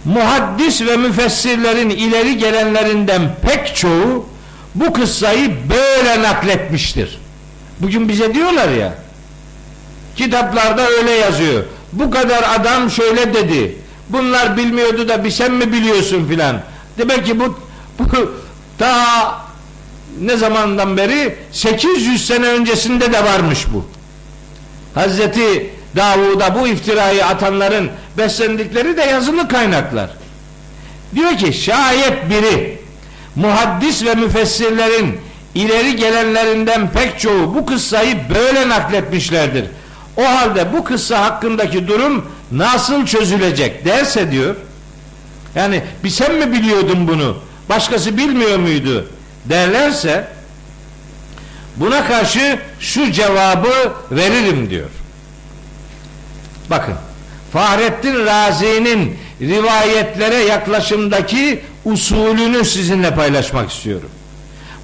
[0.04, 4.28] muhaddis ve müfessirlerin ileri gelenlerinden pek çoğu
[4.74, 7.20] bu kıssayı böyle nakletmiştir.
[7.80, 8.94] Bugün bize diyorlar ya
[10.16, 11.64] kitaplarda öyle yazıyor.
[11.92, 13.76] Bu kadar adam şöyle dedi.
[14.08, 16.60] Bunlar bilmiyordu da bir sen mi biliyorsun filan.
[16.98, 17.58] Demek ki bu,
[17.98, 18.08] bu
[18.80, 19.40] daha
[20.20, 23.86] ne zamandan beri 800 sene öncesinde de varmış bu.
[24.94, 30.10] Hazreti Davud'a bu iftirayı atanların beslendikleri de yazılı kaynaklar.
[31.14, 32.78] Diyor ki şayet biri
[33.36, 35.20] muhaddis ve müfessirlerin
[35.54, 39.64] ileri gelenlerinden pek çoğu bu kıssayı böyle nakletmişlerdir.
[40.16, 44.56] O halde bu kıssa hakkındaki durum nasıl çözülecek derse diyor.
[45.54, 47.36] Yani bir sen mi biliyordun bunu?
[47.70, 49.06] Başkası bilmiyor muydu?
[49.44, 50.28] Derlerse
[51.76, 54.88] buna karşı şu cevabı veririm diyor.
[56.70, 56.94] Bakın
[57.52, 64.10] Fahrettin Razi'nin rivayetlere yaklaşımdaki usulünü sizinle paylaşmak istiyorum.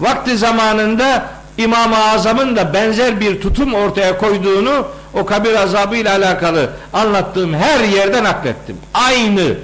[0.01, 6.71] Vakti zamanında İmam-ı Azam'ın da benzer bir tutum ortaya koyduğunu o kabir azabı ile alakalı
[6.93, 8.77] anlattığım her yerden naklettim.
[8.95, 9.55] Aynı.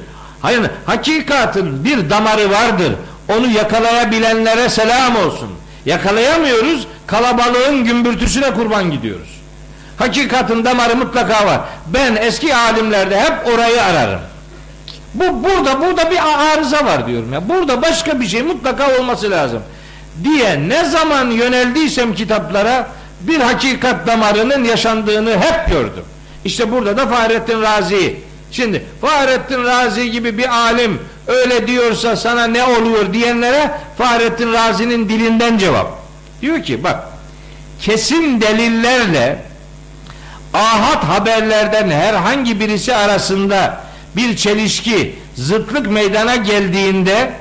[0.41, 2.93] Hayır, hakikatin bir damarı vardır.
[3.29, 5.49] Onu yakalayabilenlere selam olsun.
[5.87, 6.87] Yakalayamıyoruz.
[7.07, 9.41] Kalabalığın gümbürtüsüne kurban gidiyoruz.
[9.99, 11.61] Hakikatin damarı mutlaka var.
[11.87, 14.21] Ben eski alimlerde hep orayı ararım.
[15.15, 16.19] Bu burada burada bir
[16.53, 17.49] arıza var diyorum ya.
[17.49, 19.63] Burada başka bir şey mutlaka olması lazım.
[20.25, 22.87] Diye ne zaman yöneldiysem kitaplara
[23.21, 26.05] bir hakikat damarının yaşandığını hep gördüm.
[26.45, 28.21] İşte burada da Fahrettin Razi.
[28.53, 35.59] Şimdi Fahrettin Razi gibi bir alim öyle diyorsa sana ne oluyor diyenlere Fahrettin Razi'nin dilinden
[35.59, 35.87] cevap.
[36.43, 36.97] Diyor ki bak
[37.81, 39.39] kesin delillerle
[40.55, 43.81] ahad haberlerden herhangi birisi arasında
[44.17, 47.33] bir çelişki, zıtlık meydana geldiğinde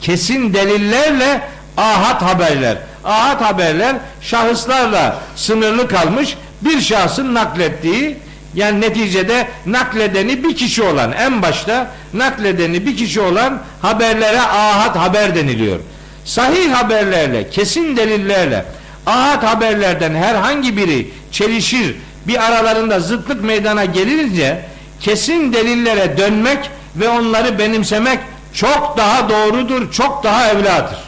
[0.00, 1.40] kesin delillerle
[1.76, 2.78] ahad haberler.
[3.04, 8.16] Ahad haberler şahıslarla sınırlı kalmış bir şahsın naklettiği
[8.58, 15.34] yani neticede nakledeni bir kişi olan en başta nakledeni bir kişi olan haberlere ahad haber
[15.34, 15.78] deniliyor.
[16.24, 18.64] Sahih haberlerle, kesin delillerle
[19.06, 21.96] ahad haberlerden herhangi biri çelişir,
[22.26, 24.64] bir aralarında zıtlık meydana gelince
[25.00, 28.18] kesin delillere dönmek ve onları benimsemek
[28.52, 30.98] çok daha doğrudur, çok daha evladır.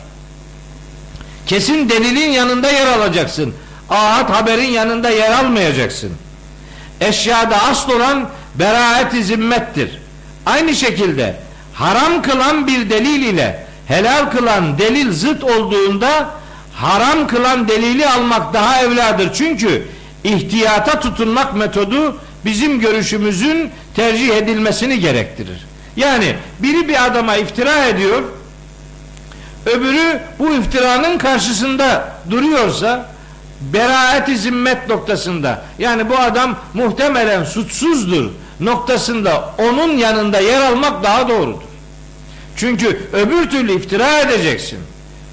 [1.46, 3.55] Kesin delilin yanında yer alacaksın.
[3.88, 6.12] Ahad haberin yanında yer almayacaksın.
[7.01, 9.98] Eşyada asıl olan beraat-i zimmettir.
[10.46, 11.36] Aynı şekilde
[11.74, 16.30] haram kılan bir delil ile helal kılan delil zıt olduğunda
[16.74, 19.30] haram kılan delili almak daha evladır.
[19.34, 19.88] Çünkü
[20.24, 25.66] ihtiyata tutunmak metodu bizim görüşümüzün tercih edilmesini gerektirir.
[25.96, 28.22] Yani biri bir adama iftira ediyor,
[29.66, 33.11] öbürü bu iftiranın karşısında duruyorsa
[33.61, 38.30] beraat-i zimmet noktasında yani bu adam muhtemelen suçsuzdur
[38.61, 41.62] noktasında onun yanında yer almak daha doğrudur.
[42.56, 44.78] Çünkü öbür türlü iftira edeceksin.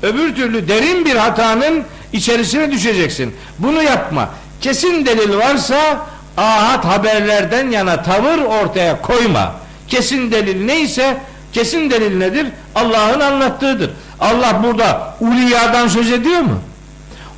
[0.04, 3.36] Öbür türlü derin bir hatanın içerisine düşeceksin.
[3.60, 4.30] Bunu yapma.
[4.62, 6.08] Kesin delil varsa
[6.38, 9.56] ahad haberlerden yana tavır ortaya koyma.
[9.88, 11.18] Kesin delil neyse
[11.54, 12.48] kesin delil nedir?
[12.76, 13.92] Allah'ın anlattığıdır.
[14.20, 16.62] Allah burada Uliya'dan söz ediyor mu?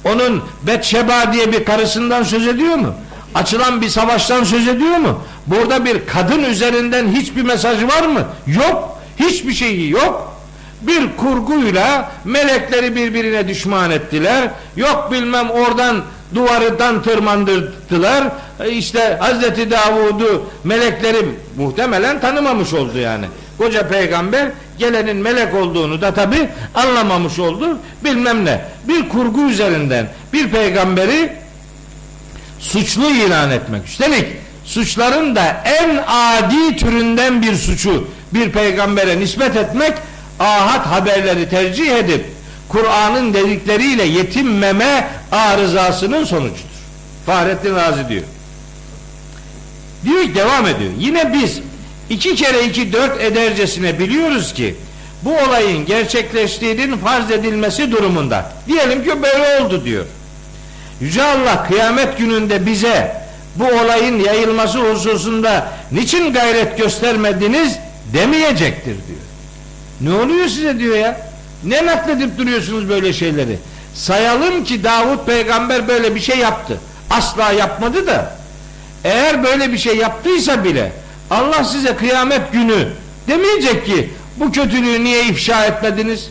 [0.05, 2.93] Onun Betşeba diye bir karısından söz ediyor mu?
[3.35, 5.21] Açılan bir savaştan söz ediyor mu?
[5.47, 8.23] Burada bir kadın üzerinden hiçbir mesaj var mı?
[8.47, 8.97] Yok.
[9.19, 10.33] Hiçbir şeyi yok.
[10.81, 14.49] Bir kurguyla melekleri birbirine düşman ettiler.
[14.75, 16.01] Yok bilmem oradan
[16.35, 18.23] duvarından tırmandırdılar.
[18.59, 21.25] E işte Hazreti Davud'u melekleri
[21.57, 23.25] muhtemelen tanımamış oldu yani.
[23.59, 24.47] Koca peygamber
[24.77, 27.77] gelenin melek olduğunu da tabi anlamamış oldu.
[28.03, 28.61] Bilmem ne.
[28.87, 31.33] Bir kurgu üzerinden bir peygamberi
[32.59, 33.85] suçlu ilan etmek.
[33.87, 34.27] Üstelik
[34.65, 39.93] suçların da en adi türünden bir suçu bir peygambere nispet etmek
[40.39, 42.25] ahad haberleri tercih edip
[42.69, 46.59] Kur'an'ın dedikleriyle yetinmeme arızasının sonucudur.
[47.25, 48.23] Fahrettin Razi diyor.
[50.05, 50.91] Diyor devam ediyor.
[50.97, 51.59] Yine biz
[52.09, 54.75] iki kere iki dört edercesine biliyoruz ki
[55.21, 58.51] bu olayın gerçekleştiğinin farz edilmesi durumunda.
[58.67, 60.05] Diyelim ki böyle oldu diyor.
[61.01, 63.21] Yüce Allah kıyamet gününde bize
[63.55, 67.77] bu olayın yayılması hususunda niçin gayret göstermediniz
[68.13, 69.19] demeyecektir diyor.
[70.01, 71.21] Ne oluyor size diyor ya?
[71.63, 73.57] Ne nakledip duruyorsunuz böyle şeyleri?
[73.95, 76.77] Sayalım ki Davut peygamber böyle bir şey yaptı.
[77.09, 78.35] Asla yapmadı da
[79.03, 80.91] eğer böyle bir şey yaptıysa bile
[81.29, 82.87] Allah size kıyamet günü
[83.27, 86.29] demeyecek ki bu kötülüğü niye ifşa etmediniz?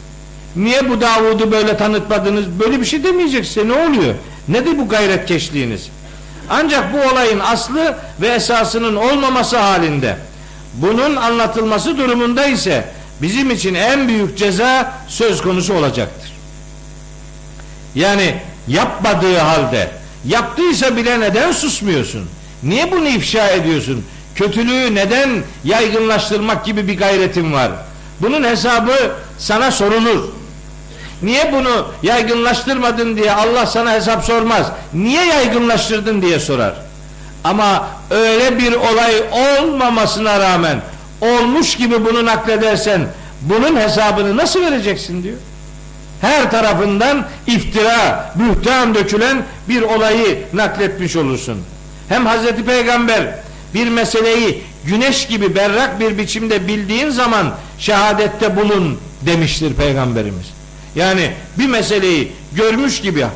[0.57, 2.61] Niye bu Davud'u böyle tanıtmadınız?
[2.61, 4.15] Böyle bir şey demeyecek size ne oluyor?
[4.49, 5.89] Nedir bu gayretkeşliğiniz?
[6.51, 10.17] Ancak bu olayın aslı ve esasının olmaması halinde
[10.75, 12.85] bunun anlatılması durumunda ise
[13.23, 16.33] bizim için en büyük ceza söz konusu olacaktır.
[17.95, 18.35] Yani
[18.69, 19.91] yapmadığı halde
[20.27, 22.29] yaptıysa bile neden susmuyorsun?
[22.63, 24.05] Niye bunu ifşa ediyorsun?
[24.39, 25.31] Kötülüğü neden
[25.65, 27.71] yaygınlaştırmak gibi bir gayretin var?
[28.21, 30.25] Bunun hesabı sana sorulur.
[31.23, 34.67] Niye bunu yaygınlaştırmadın diye Allah sana hesap sormaz.
[34.95, 36.75] Niye yaygınlaştırdın diye sorar.
[37.45, 40.81] Ama öyle bir olay olmamasına rağmen
[41.21, 43.07] olmuş gibi bunu nakledersen
[43.41, 45.37] bunun hesabını nasıl vereceksin diyor.
[46.21, 51.63] Her tarafından iftira, bühtan dökülen bir olayı nakletmiş olursun.
[52.09, 59.75] Hem Hazreti Peygamber bir meseleyi güneş gibi berrak bir biçimde bildiğin zaman şehadette bulun demiştir
[59.75, 60.47] Peygamberimiz.
[60.95, 63.27] Yani bir meseleyi görmüş gibi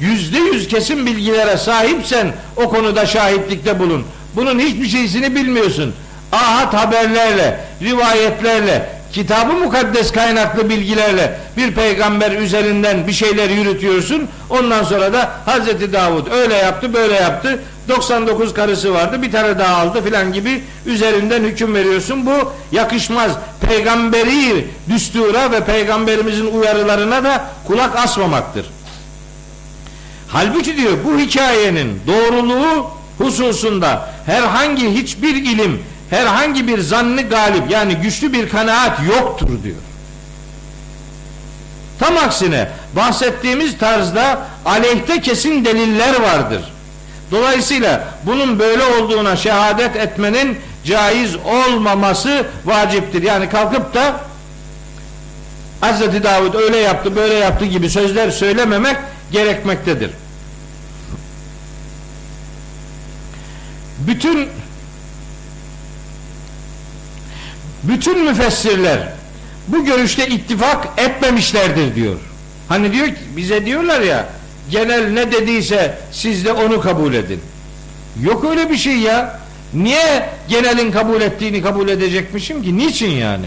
[0.00, 4.04] yüzde yüz kesin bilgilere sahipsen o konuda şahitlikte bulun.
[4.36, 5.94] Bunun hiçbir şeysini bilmiyorsun.
[6.32, 14.28] Ahad haberlerle, rivayetlerle, kitabı mukaddes kaynaklı bilgilerle bir peygamber üzerinden bir şeyler yürütüyorsun.
[14.50, 17.58] Ondan sonra da Hazreti Davud öyle yaptı, böyle yaptı.
[17.88, 22.26] 99 karısı vardı, bir tane daha aldı filan gibi üzerinden hüküm veriyorsun.
[22.26, 23.32] Bu yakışmaz.
[23.60, 28.66] Peygamberi düstura ve peygamberimizin uyarılarına da kulak asmamaktır.
[30.28, 38.32] Halbuki diyor bu hikayenin doğruluğu hususunda herhangi hiçbir ilim, herhangi bir zannı galip yani güçlü
[38.32, 39.76] bir kanaat yoktur diyor.
[41.98, 46.72] Tam aksine bahsettiğimiz tarzda aleyhte kesin deliller vardır.
[47.32, 53.22] Dolayısıyla bunun böyle olduğuna şehadet etmenin caiz olmaması vaciptir.
[53.22, 54.20] Yani kalkıp da
[55.82, 56.22] Hz.
[56.22, 58.96] Davud öyle yaptı böyle yaptı gibi sözler söylememek
[59.32, 60.10] gerekmektedir.
[63.98, 64.48] Bütün
[67.82, 69.12] bütün müfessirler
[69.68, 72.16] bu görüşte ittifak etmemişlerdir diyor.
[72.68, 74.26] Hani diyor ki bize diyorlar ya
[74.72, 77.40] genel ne dediyse siz de onu kabul edin.
[78.22, 79.40] Yok öyle bir şey ya.
[79.74, 82.78] Niye genelin kabul ettiğini kabul edecekmişim ki?
[82.78, 83.46] Niçin yani?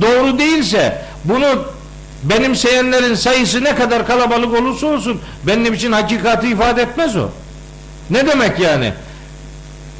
[0.00, 1.64] Doğru değilse bunu
[2.22, 7.28] benimseyenlerin sayısı ne kadar kalabalık olursa olsun benim için hakikati ifade etmez o.
[8.10, 8.92] Ne demek yani?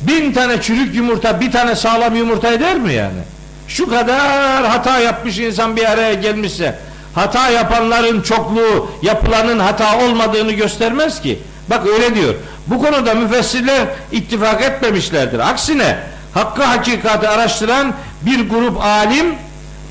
[0.03, 3.21] Bin tane çürük yumurta bir tane sağlam yumurta eder mi yani?
[3.69, 6.79] Şu kadar hata yapmış insan bir araya gelmişse
[7.17, 11.39] hata yapanların çokluğu yapılanın hata olmadığını göstermez ki.
[11.71, 12.35] Bak öyle diyor.
[12.67, 15.39] Bu konuda müfessirler ittifak etmemişlerdir.
[15.39, 15.99] Aksine
[16.35, 19.35] hakkı hakikati araştıran bir grup alim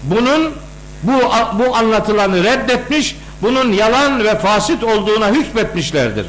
[0.03, 0.53] bunun
[1.03, 1.11] bu,
[1.59, 6.25] bu anlatılanı reddetmiş, bunun yalan ve fasit olduğuna hükmetmişlerdir.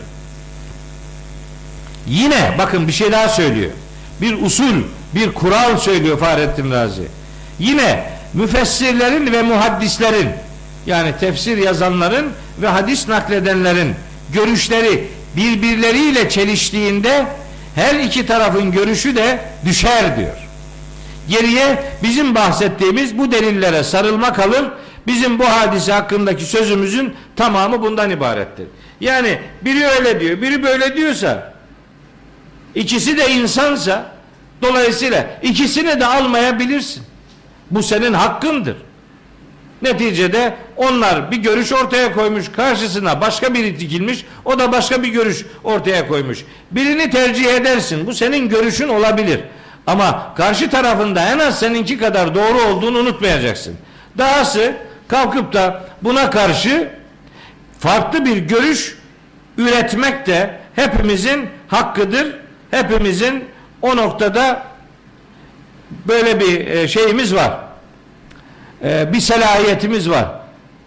[2.06, 3.70] Yine bakın bir şey daha söylüyor.
[4.20, 4.74] Bir usul,
[5.14, 7.08] bir kural söylüyor Fahrettin Razi.
[7.58, 8.04] Yine
[8.34, 10.28] müfessirlerin ve muhaddislerin
[10.86, 12.32] yani tefsir yazanların
[12.62, 13.94] ve hadis nakledenlerin
[14.32, 17.26] görüşleri birbirleriyle çeliştiğinde
[17.74, 20.36] her iki tarafın görüşü de düşer diyor.
[21.28, 24.64] Geriye bizim bahsettiğimiz bu delillere sarılma kalır.
[25.06, 28.66] Bizim bu hadise hakkındaki sözümüzün tamamı bundan ibarettir.
[29.00, 31.54] Yani biri öyle diyor, biri böyle diyorsa
[32.74, 34.12] ikisi de insansa
[34.62, 37.02] dolayısıyla ikisini de almayabilirsin.
[37.70, 38.76] Bu senin hakkındır.
[39.82, 45.44] Neticede onlar bir görüş ortaya koymuş, karşısına başka biri dikilmiş, o da başka bir görüş
[45.64, 46.38] ortaya koymuş.
[46.70, 48.06] Birini tercih edersin.
[48.06, 49.40] Bu senin görüşün olabilir.
[49.86, 53.76] Ama karşı tarafında en az seninki kadar doğru olduğunu unutmayacaksın.
[54.18, 54.76] Dahası
[55.08, 56.88] kalkıp da buna karşı
[57.78, 58.98] farklı bir görüş
[59.58, 62.36] üretmek de hepimizin hakkıdır.
[62.70, 63.44] Hepimizin
[63.82, 64.66] o noktada
[65.90, 67.65] böyle bir e, şeyimiz var.
[68.84, 70.26] E, bir selahiyetimiz var.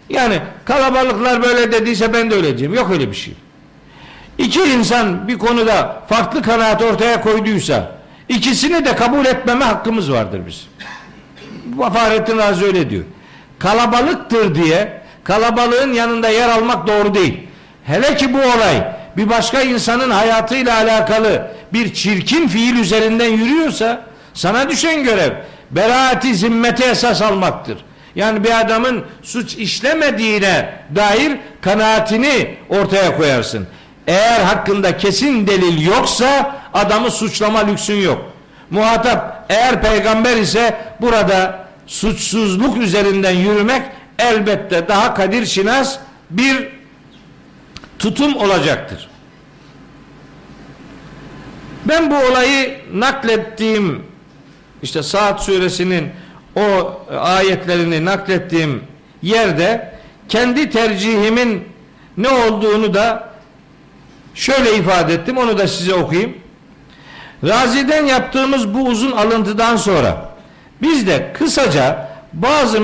[0.08, 2.74] Yani kalabalıklar böyle dediyse ben de öyle diyeyim.
[2.74, 3.34] Yok öyle bir şey.
[4.38, 7.92] İki insan bir konuda farklı kanaat ortaya koyduysa
[8.28, 10.66] ikisini de kabul etmeme hakkımız vardır biz.
[11.92, 13.04] Fahrettin Razi öyle diyor.
[13.58, 17.38] Kalabalıktır diye kalabalığın yanında yer almak doğru değil.
[17.84, 24.02] Hele ki bu olay bir başka insanın hayatıyla alakalı bir çirkin fiil üzerinden yürüyorsa
[24.34, 25.32] sana düşen görev
[25.70, 27.78] beraati zimmete esas almaktır.
[28.14, 33.66] Yani bir adamın suç işlemediğine dair kanaatini ortaya koyarsın.
[34.06, 38.32] Eğer hakkında kesin delil yoksa adamı suçlama lüksün yok.
[38.70, 43.82] Muhatap eğer peygamber ise burada suçsuzluk üzerinden yürümek
[44.18, 45.98] elbette daha kadir şinas
[46.30, 46.68] bir
[47.98, 49.08] tutum olacaktır.
[51.84, 54.09] Ben bu olayı naklettiğim
[54.82, 56.08] işte Saat suresinin
[56.56, 58.82] o ayetlerini naklettiğim
[59.22, 59.94] yerde
[60.28, 61.64] kendi tercihimin
[62.16, 63.30] ne olduğunu da
[64.34, 65.38] şöyle ifade ettim.
[65.38, 66.36] Onu da size okuyayım.
[67.44, 70.30] Razi'den yaptığımız bu uzun alıntıdan sonra
[70.82, 72.80] biz de kısaca bazı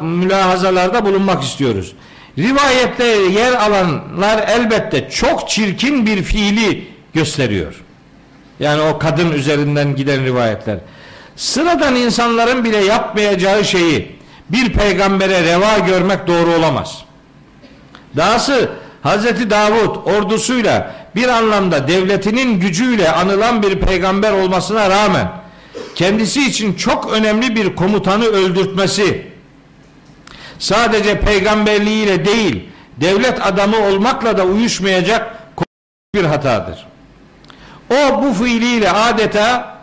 [0.00, 1.92] mülahazalarda bulunmak istiyoruz.
[2.38, 7.83] Rivayette yer alanlar elbette çok çirkin bir fiili gösteriyor.
[8.60, 10.78] Yani o kadın üzerinden giden rivayetler.
[11.36, 14.16] Sıradan insanların bile yapmayacağı şeyi
[14.50, 17.04] bir peygambere reva görmek doğru olamaz.
[18.16, 18.70] Dahası
[19.02, 25.32] Hazreti Davud ordusuyla bir anlamda devletinin gücüyle anılan bir peygamber olmasına rağmen
[25.94, 29.26] kendisi için çok önemli bir komutanı öldürtmesi
[30.58, 32.68] sadece peygamberliğiyle değil
[33.00, 35.36] devlet adamı olmakla da uyuşmayacak
[36.14, 36.86] bir hatadır.
[37.90, 39.74] O bu fiiliyle adeta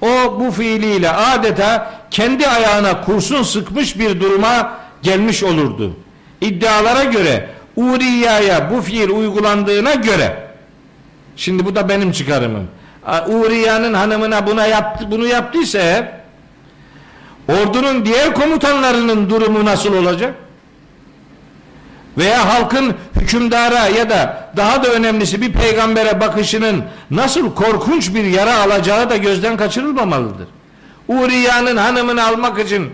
[0.00, 5.96] o bu fiiliyle adeta kendi ayağına kurşun sıkmış bir duruma gelmiş olurdu.
[6.40, 10.46] İddialara göre Uriye'ye bu fiil uygulandığına göre
[11.36, 12.68] şimdi bu da benim çıkarımım.
[13.26, 16.12] Uriye'nin hanımına buna yaptı, bunu yaptıysa
[17.48, 20.34] ordunun diğer komutanlarının durumu nasıl olacak?
[22.18, 28.60] Veya halkın hükümdara ya da daha da önemlisi bir peygambere bakışının nasıl korkunç bir yara
[28.60, 30.48] alacağı da gözden kaçırılmamalıdır.
[31.08, 32.90] Uriye'nin hanımını almak için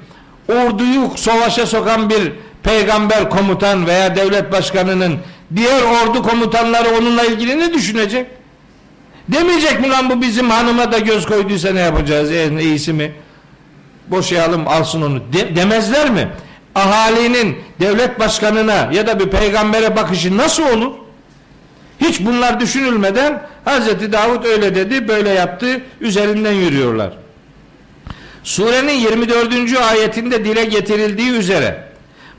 [0.48, 2.32] orduyu savaşa sokan bir
[2.62, 5.18] peygamber komutan veya devlet başkanının
[5.56, 8.26] diğer ordu komutanları onunla ilgili ne düşünecek?
[9.28, 12.32] Demeyecek mi lan bu bizim hanıma da göz koyduysa ne yapacağız?
[12.32, 13.12] En iyisi mi?
[14.08, 15.20] Boşayalım alsın onu.
[15.32, 16.28] De, demezler mi?
[16.74, 20.92] Ahalinin devlet başkanına ya da bir peygambere bakışı nasıl olur?
[22.00, 27.12] Hiç bunlar düşünülmeden Hazreti Davut öyle dedi, böyle yaptı, üzerinden yürüyorlar.
[28.44, 29.76] Surenin 24.
[29.76, 31.92] ayetinde dile getirildiği üzere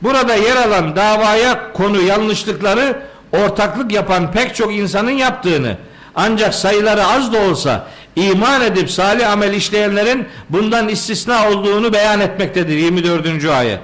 [0.03, 3.01] Burada yer alan davaya konu yanlışlıkları
[3.31, 5.77] ortaklık yapan pek çok insanın yaptığını
[6.15, 12.77] ancak sayıları az da olsa iman edip salih amel işleyenlerin bundan istisna olduğunu beyan etmektedir
[12.77, 13.45] 24.
[13.45, 13.80] ayet.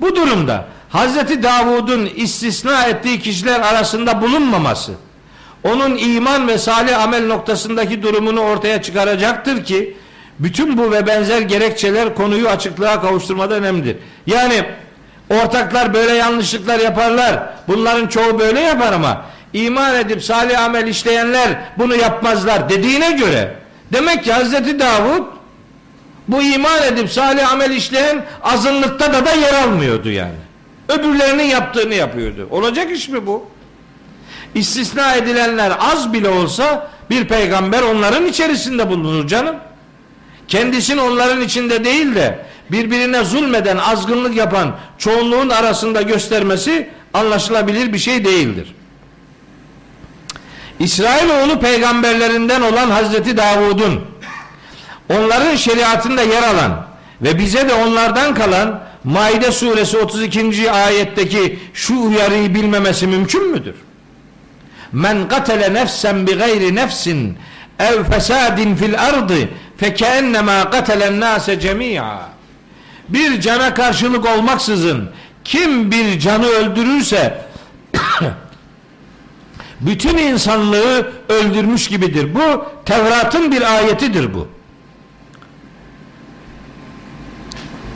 [0.00, 4.92] Bu durumda Hazreti Davud'un istisna ettiği kişiler arasında bulunmaması
[5.64, 9.96] onun iman ve salih amel noktasındaki durumunu ortaya çıkaracaktır ki
[10.38, 13.96] bütün bu ve benzer gerekçeler konuyu açıklığa kavuşturmada önemlidir.
[14.26, 14.64] Yani
[15.30, 17.50] Ortaklar böyle yanlışlıklar yaparlar.
[17.68, 21.48] Bunların çoğu böyle yapar ama iman edip salih amel işleyenler
[21.78, 23.54] bunu yapmazlar dediğine göre
[23.92, 25.22] demek ki Hazreti Davud
[26.28, 30.38] bu iman edip salih amel işleyen azınlıkta da da yer almıyordu yani.
[30.88, 32.48] Öbürlerinin yaptığını yapıyordu.
[32.50, 33.46] Olacak iş mi bu?
[34.54, 39.56] İstisna edilenler az bile olsa bir peygamber onların içerisinde bulunur canım.
[40.48, 42.38] Kendisini onların içinde değil de
[42.70, 48.74] birbirine zulmeden, azgınlık yapan çoğunluğun arasında göstermesi anlaşılabilir bir şey değildir.
[50.78, 54.00] İsrailoğlu peygamberlerinden olan Hazreti Davud'un
[55.10, 56.86] onların şeriatında yer alan
[57.22, 60.70] ve bize de onlardan kalan Maide suresi 32.
[60.70, 63.74] ayetteki şu uyarıyı bilmemesi mümkün müdür?
[64.92, 67.38] Men katele nefsen bi gayri nefsin
[67.78, 69.34] ev fesadin fil ardı
[69.76, 72.28] fekennema katelen nase cemi'a
[73.08, 75.10] bir cana karşılık olmaksızın
[75.44, 77.44] kim bir canı öldürürse
[79.80, 82.34] bütün insanlığı öldürmüş gibidir.
[82.34, 84.48] Bu Tevrat'ın bir ayetidir bu.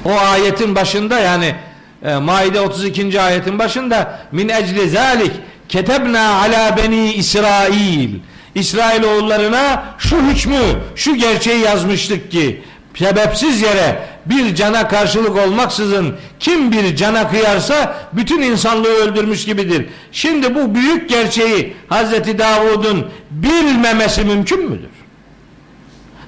[0.04, 1.54] O ayetin başında yani
[2.02, 3.20] e, Maide 32.
[3.20, 5.32] ayetin başında min ecli zalik
[5.68, 8.10] ketebna ala beni İsrail
[8.54, 10.60] İsrail oğullarına şu hükmü,
[10.96, 12.62] şu gerçeği yazmıştık ki
[12.94, 19.86] sebepsiz yere bir cana karşılık olmaksızın kim bir cana kıyarsa bütün insanlığı öldürmüş gibidir.
[20.12, 24.90] Şimdi bu büyük gerçeği Hazreti Davud'un bilmemesi mümkün müdür?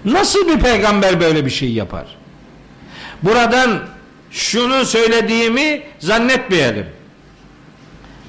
[0.05, 2.06] Nasıl bir peygamber böyle bir şey yapar?
[3.24, 3.80] Buradan
[4.30, 6.86] şunu söylediğimi zannetmeyelim.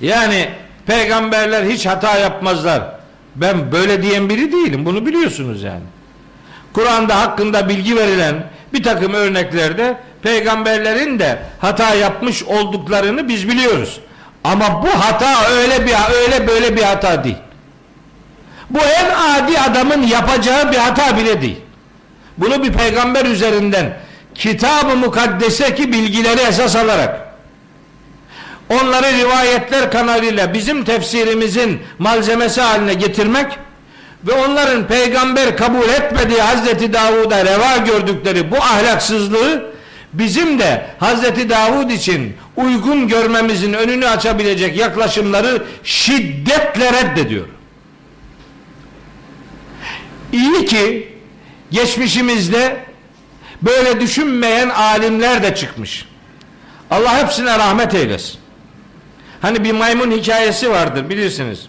[0.01, 0.49] Yani
[0.85, 2.83] peygamberler hiç hata yapmazlar.
[3.35, 4.85] Ben böyle diyen biri değilim.
[4.85, 5.83] Bunu biliyorsunuz yani.
[6.73, 8.43] Kur'an'da hakkında bilgi verilen
[8.73, 13.99] bir takım örneklerde peygamberlerin de hata yapmış olduklarını biz biliyoruz.
[14.43, 17.37] Ama bu hata öyle bir öyle böyle bir hata değil.
[18.69, 21.59] Bu en adi adamın yapacağı bir hata bile değil.
[22.37, 23.97] Bunu bir peygamber üzerinden
[24.35, 27.25] kitab-ı mukaddeseki bilgileri esas alarak
[28.69, 33.45] onları rivayetler kanalıyla bizim tefsirimizin malzemesi haline getirmek
[34.27, 39.75] ve onların peygamber kabul etmediği Hazreti Davud'a reva gördükleri bu ahlaksızlığı
[40.13, 47.45] bizim de Hazreti Davud için uygun görmemizin önünü açabilecek yaklaşımları şiddetle reddediyor.
[50.31, 51.13] İyi ki
[51.71, 52.85] geçmişimizde
[53.65, 56.05] böyle düşünmeyen alimler de çıkmış.
[56.91, 58.39] Allah hepsine rahmet eylesin.
[59.41, 61.67] Hani bir maymun hikayesi vardır bilirsiniz.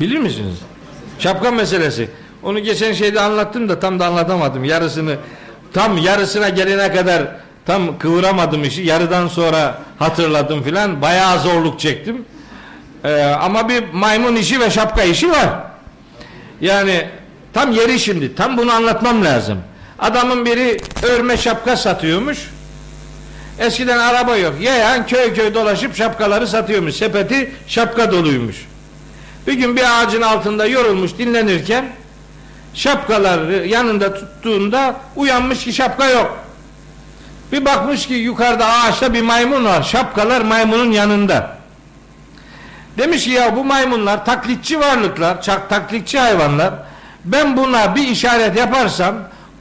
[0.00, 0.56] Bilir misiniz?
[1.18, 2.08] Şapka meselesi.
[2.42, 4.64] Onu geçen şeyde anlattım da tam da anlatamadım.
[4.64, 5.16] Yarısını
[5.72, 7.22] tam yarısına gelene kadar
[7.66, 8.82] tam kıvıramadım işi.
[8.82, 11.02] Yarıdan sonra hatırladım filan.
[11.02, 12.24] Bayağı zorluk çektim.
[13.04, 15.48] Ee, ama bir maymun işi ve şapka işi var.
[16.60, 17.08] Yani
[17.58, 18.34] tam yeri şimdi.
[18.34, 19.58] Tam bunu anlatmam lazım.
[19.98, 22.38] Adamın biri örme şapka satıyormuş.
[23.58, 24.54] Eskiden araba yok.
[24.60, 26.94] Yayan köy köy dolaşıp şapkaları satıyormuş.
[26.94, 28.56] Sepeti şapka doluymuş.
[29.46, 31.84] Bir gün bir ağacın altında yorulmuş dinlenirken
[32.74, 36.38] şapkaları yanında tuttuğunda uyanmış ki şapka yok.
[37.52, 39.82] Bir bakmış ki yukarıda ağaçta bir maymun var.
[39.82, 41.58] Şapkalar maymunun yanında.
[42.98, 46.88] Demiş ki ya bu maymunlar taklitçi varlıklar, çak taklitçi hayvanlar.
[47.32, 49.14] Ben buna bir işaret yaparsam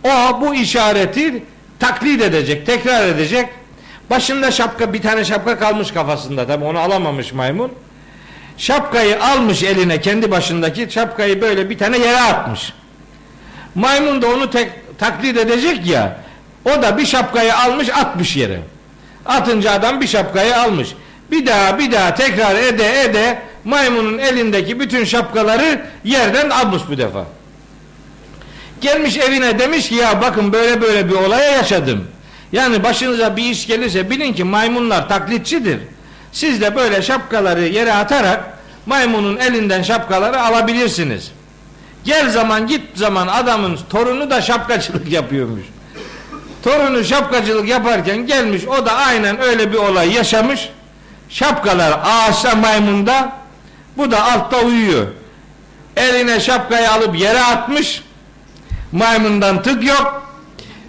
[0.04, 1.44] o bu işareti
[1.80, 3.50] taklit edecek, tekrar edecek.
[4.10, 7.72] Başında şapka bir tane şapka kalmış kafasında tabi onu alamamış maymun.
[8.58, 12.74] Şapkayı almış eline kendi başındaki şapkayı böyle bir tane yere atmış.
[13.76, 16.18] Maymun da onu tek, taklit edecek ya.
[16.66, 18.60] O da bir şapkayı almış atmış yere.
[19.26, 20.90] Atınca adam bir şapkayı almış.
[21.32, 27.26] Bir daha bir daha tekrar ede ede maymunun elindeki bütün şapkaları yerden almış bu defa.
[28.82, 32.08] Gelmiş evine demiş ki ya bakın böyle böyle bir olaya yaşadım.
[32.52, 35.80] Yani başınıza bir iş gelirse bilin ki maymunlar taklitçidir.
[36.32, 38.44] Siz de böyle şapkaları yere atarak
[38.86, 41.32] maymunun elinden şapkaları alabilirsiniz.
[42.04, 45.64] Gel zaman git zaman adamın torunu da şapkacılık yapıyormuş.
[46.64, 50.70] Torunu şapkacılık yaparken gelmiş o da aynen öyle bir olay yaşamış.
[51.30, 53.32] Şapkalar ağaçta maymunda
[53.98, 55.08] bu da altta uyuyor.
[55.98, 58.04] Eline şapkayı alıp yere atmış.
[58.92, 60.28] Maymundan tık yok.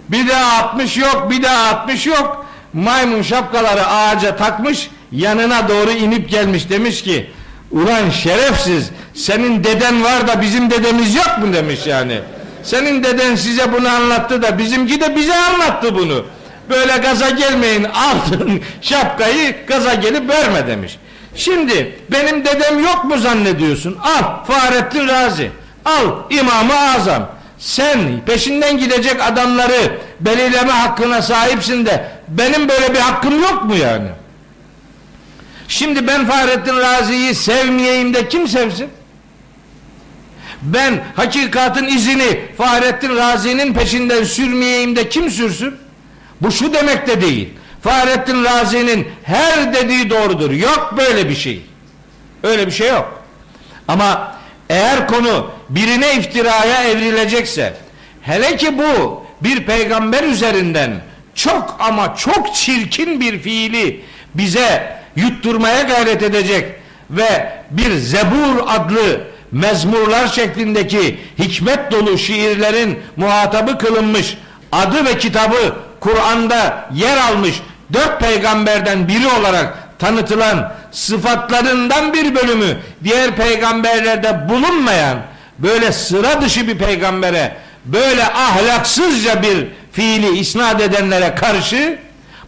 [0.09, 2.45] Bir daha atmış yok, bir daha atmış yok.
[2.73, 7.31] Maymun şapkaları ağaca takmış yanına doğru inip gelmiş demiş ki
[7.71, 12.19] ulan şerefsiz senin deden var da bizim dedemiz yok mu demiş yani.
[12.63, 16.25] Senin deden size bunu anlattı da bizimki de bize anlattı bunu.
[16.69, 20.97] Böyle gaza gelmeyin altın şapkayı gaza gelip verme demiş.
[21.35, 23.97] Şimdi benim dedem yok mu zannediyorsun?
[24.03, 25.51] Al Fahrettin Razi.
[25.85, 27.38] Al İmam-ı Azam.
[27.59, 34.07] Sen peşinden gidecek adamları belirleme hakkına sahipsin de benim böyle bir hakkım yok mu yani?
[35.67, 38.89] Şimdi ben Fahrettin Razi'yi sevmeyeyim de kim sevsin?
[40.61, 45.75] Ben hakikatin izini Fahrettin Razi'nin peşinden sürmeyeyim de kim sürsün?
[46.41, 47.49] Bu şu demek de değil.
[47.81, 50.51] Fahrettin Razi'nin her dediği doğrudur.
[50.51, 51.61] Yok böyle bir şey.
[52.43, 53.23] Öyle bir şey yok.
[53.87, 54.35] Ama
[54.69, 57.73] eğer konu birine iftiraya evrilecekse
[58.21, 60.91] hele ki bu bir peygamber üzerinden
[61.35, 64.01] çok ama çok çirkin bir fiili
[64.35, 66.65] bize yutturmaya gayret edecek
[67.09, 69.21] ve bir Zebur adlı
[69.51, 74.37] mezmurlar şeklindeki hikmet dolu şiirlerin muhatabı kılınmış
[74.71, 77.61] adı ve kitabı Kur'an'da yer almış
[77.93, 85.17] dört peygamberden biri olarak tanıtılan sıfatlarından bir bölümü diğer peygamberlerde bulunmayan
[85.61, 87.55] böyle sıra dışı bir peygambere
[87.85, 91.99] böyle ahlaksızca bir fiili isnat edenlere karşı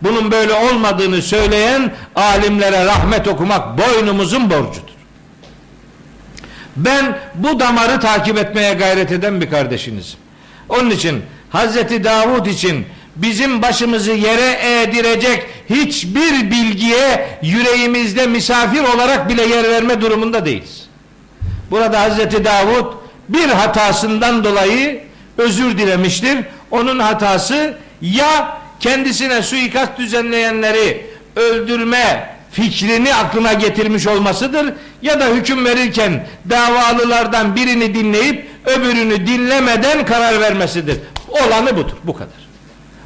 [0.01, 4.91] bunun böyle olmadığını söyleyen alimlere rahmet okumak boynumuzun borcudur.
[6.75, 10.19] Ben bu damarı takip etmeye gayret eden bir kardeşinizim.
[10.69, 12.85] Onun için Hazreti Davud için
[13.15, 20.85] bizim başımızı yere eğdirecek hiçbir bilgiye yüreğimizde misafir olarak bile yer verme durumunda değiliz.
[21.71, 23.00] Burada Hazreti Davud
[23.33, 25.03] bir hatasından dolayı
[25.37, 26.37] özür dilemiştir.
[26.71, 31.05] Onun hatası ya kendisine suikast düzenleyenleri
[31.35, 40.41] öldürme fikrini aklına getirmiş olmasıdır ya da hüküm verirken davalılardan birini dinleyip öbürünü dinlemeden karar
[40.41, 40.97] vermesidir.
[41.29, 41.97] Olanı budur.
[42.03, 42.51] Bu kadar.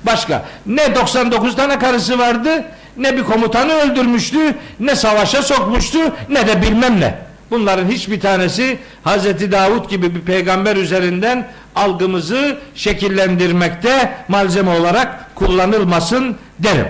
[0.03, 2.65] Başka ne 99 tane karısı vardı
[2.97, 5.99] ne bir komutanı öldürmüştü ne savaşa sokmuştu
[6.29, 7.15] ne de bilmem ne.
[7.55, 16.87] Bunların hiçbir tanesi Hazreti Davut gibi bir peygamber üzerinden algımızı şekillendirmekte malzeme olarak kullanılmasın derim.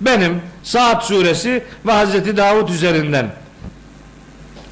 [0.00, 3.26] Benim Saat suresi ve Hazreti Davut üzerinden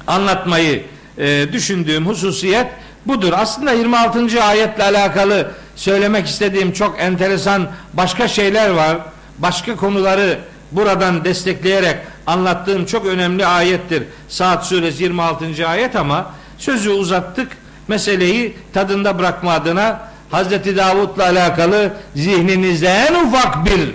[0.07, 0.83] anlatmayı
[1.17, 2.67] e, düşündüğüm hususiyet
[3.05, 3.33] budur.
[3.35, 4.43] Aslında 26.
[4.43, 8.97] ayetle alakalı söylemek istediğim çok enteresan başka şeyler var.
[9.37, 10.39] Başka konuları
[10.71, 11.97] buradan destekleyerek
[12.27, 14.03] anlattığım çok önemli ayettir.
[14.29, 15.67] Saat suresi 26.
[15.67, 17.51] ayet ama sözü uzattık.
[17.87, 19.99] Meseleyi tadında bırakma adına
[20.31, 23.91] Hazreti Davut'la alakalı zihninizde en ufak bir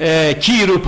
[0.00, 0.82] e, kiru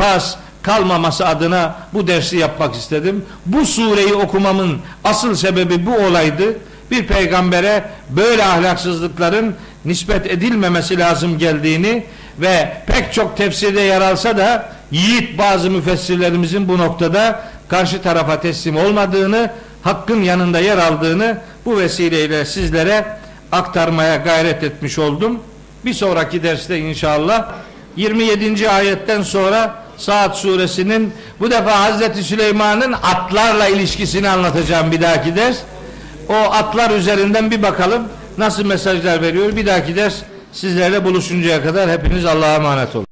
[0.63, 3.25] kalmaması adına bu dersi yapmak istedim.
[3.47, 6.59] Bu sureyi okumamın asıl sebebi bu olaydı.
[6.91, 12.05] Bir peygambere böyle ahlaksızlıkların nispet edilmemesi lazım geldiğini
[12.41, 18.77] ve pek çok tefsirde yer alsa da yiğit bazı müfessirlerimizin bu noktada karşı tarafa teslim
[18.77, 19.51] olmadığını,
[19.83, 23.05] hakkın yanında yer aldığını bu vesileyle sizlere
[23.53, 25.41] aktarmaya gayret etmiş oldum.
[25.85, 27.49] Bir sonraki derste inşallah
[27.97, 28.71] 27.
[28.71, 35.59] ayetten sonra Saat suresinin bu defa Hazreti Süleyman'ın atlarla ilişkisini anlatacağım bir dahaki ders.
[36.29, 38.03] O atlar üzerinden bir bakalım
[38.39, 39.57] nasıl mesajlar veriyor.
[39.57, 40.15] Bir dahaki ders
[40.53, 43.10] sizlerle buluşuncaya kadar hepiniz Allah'a emanet olun.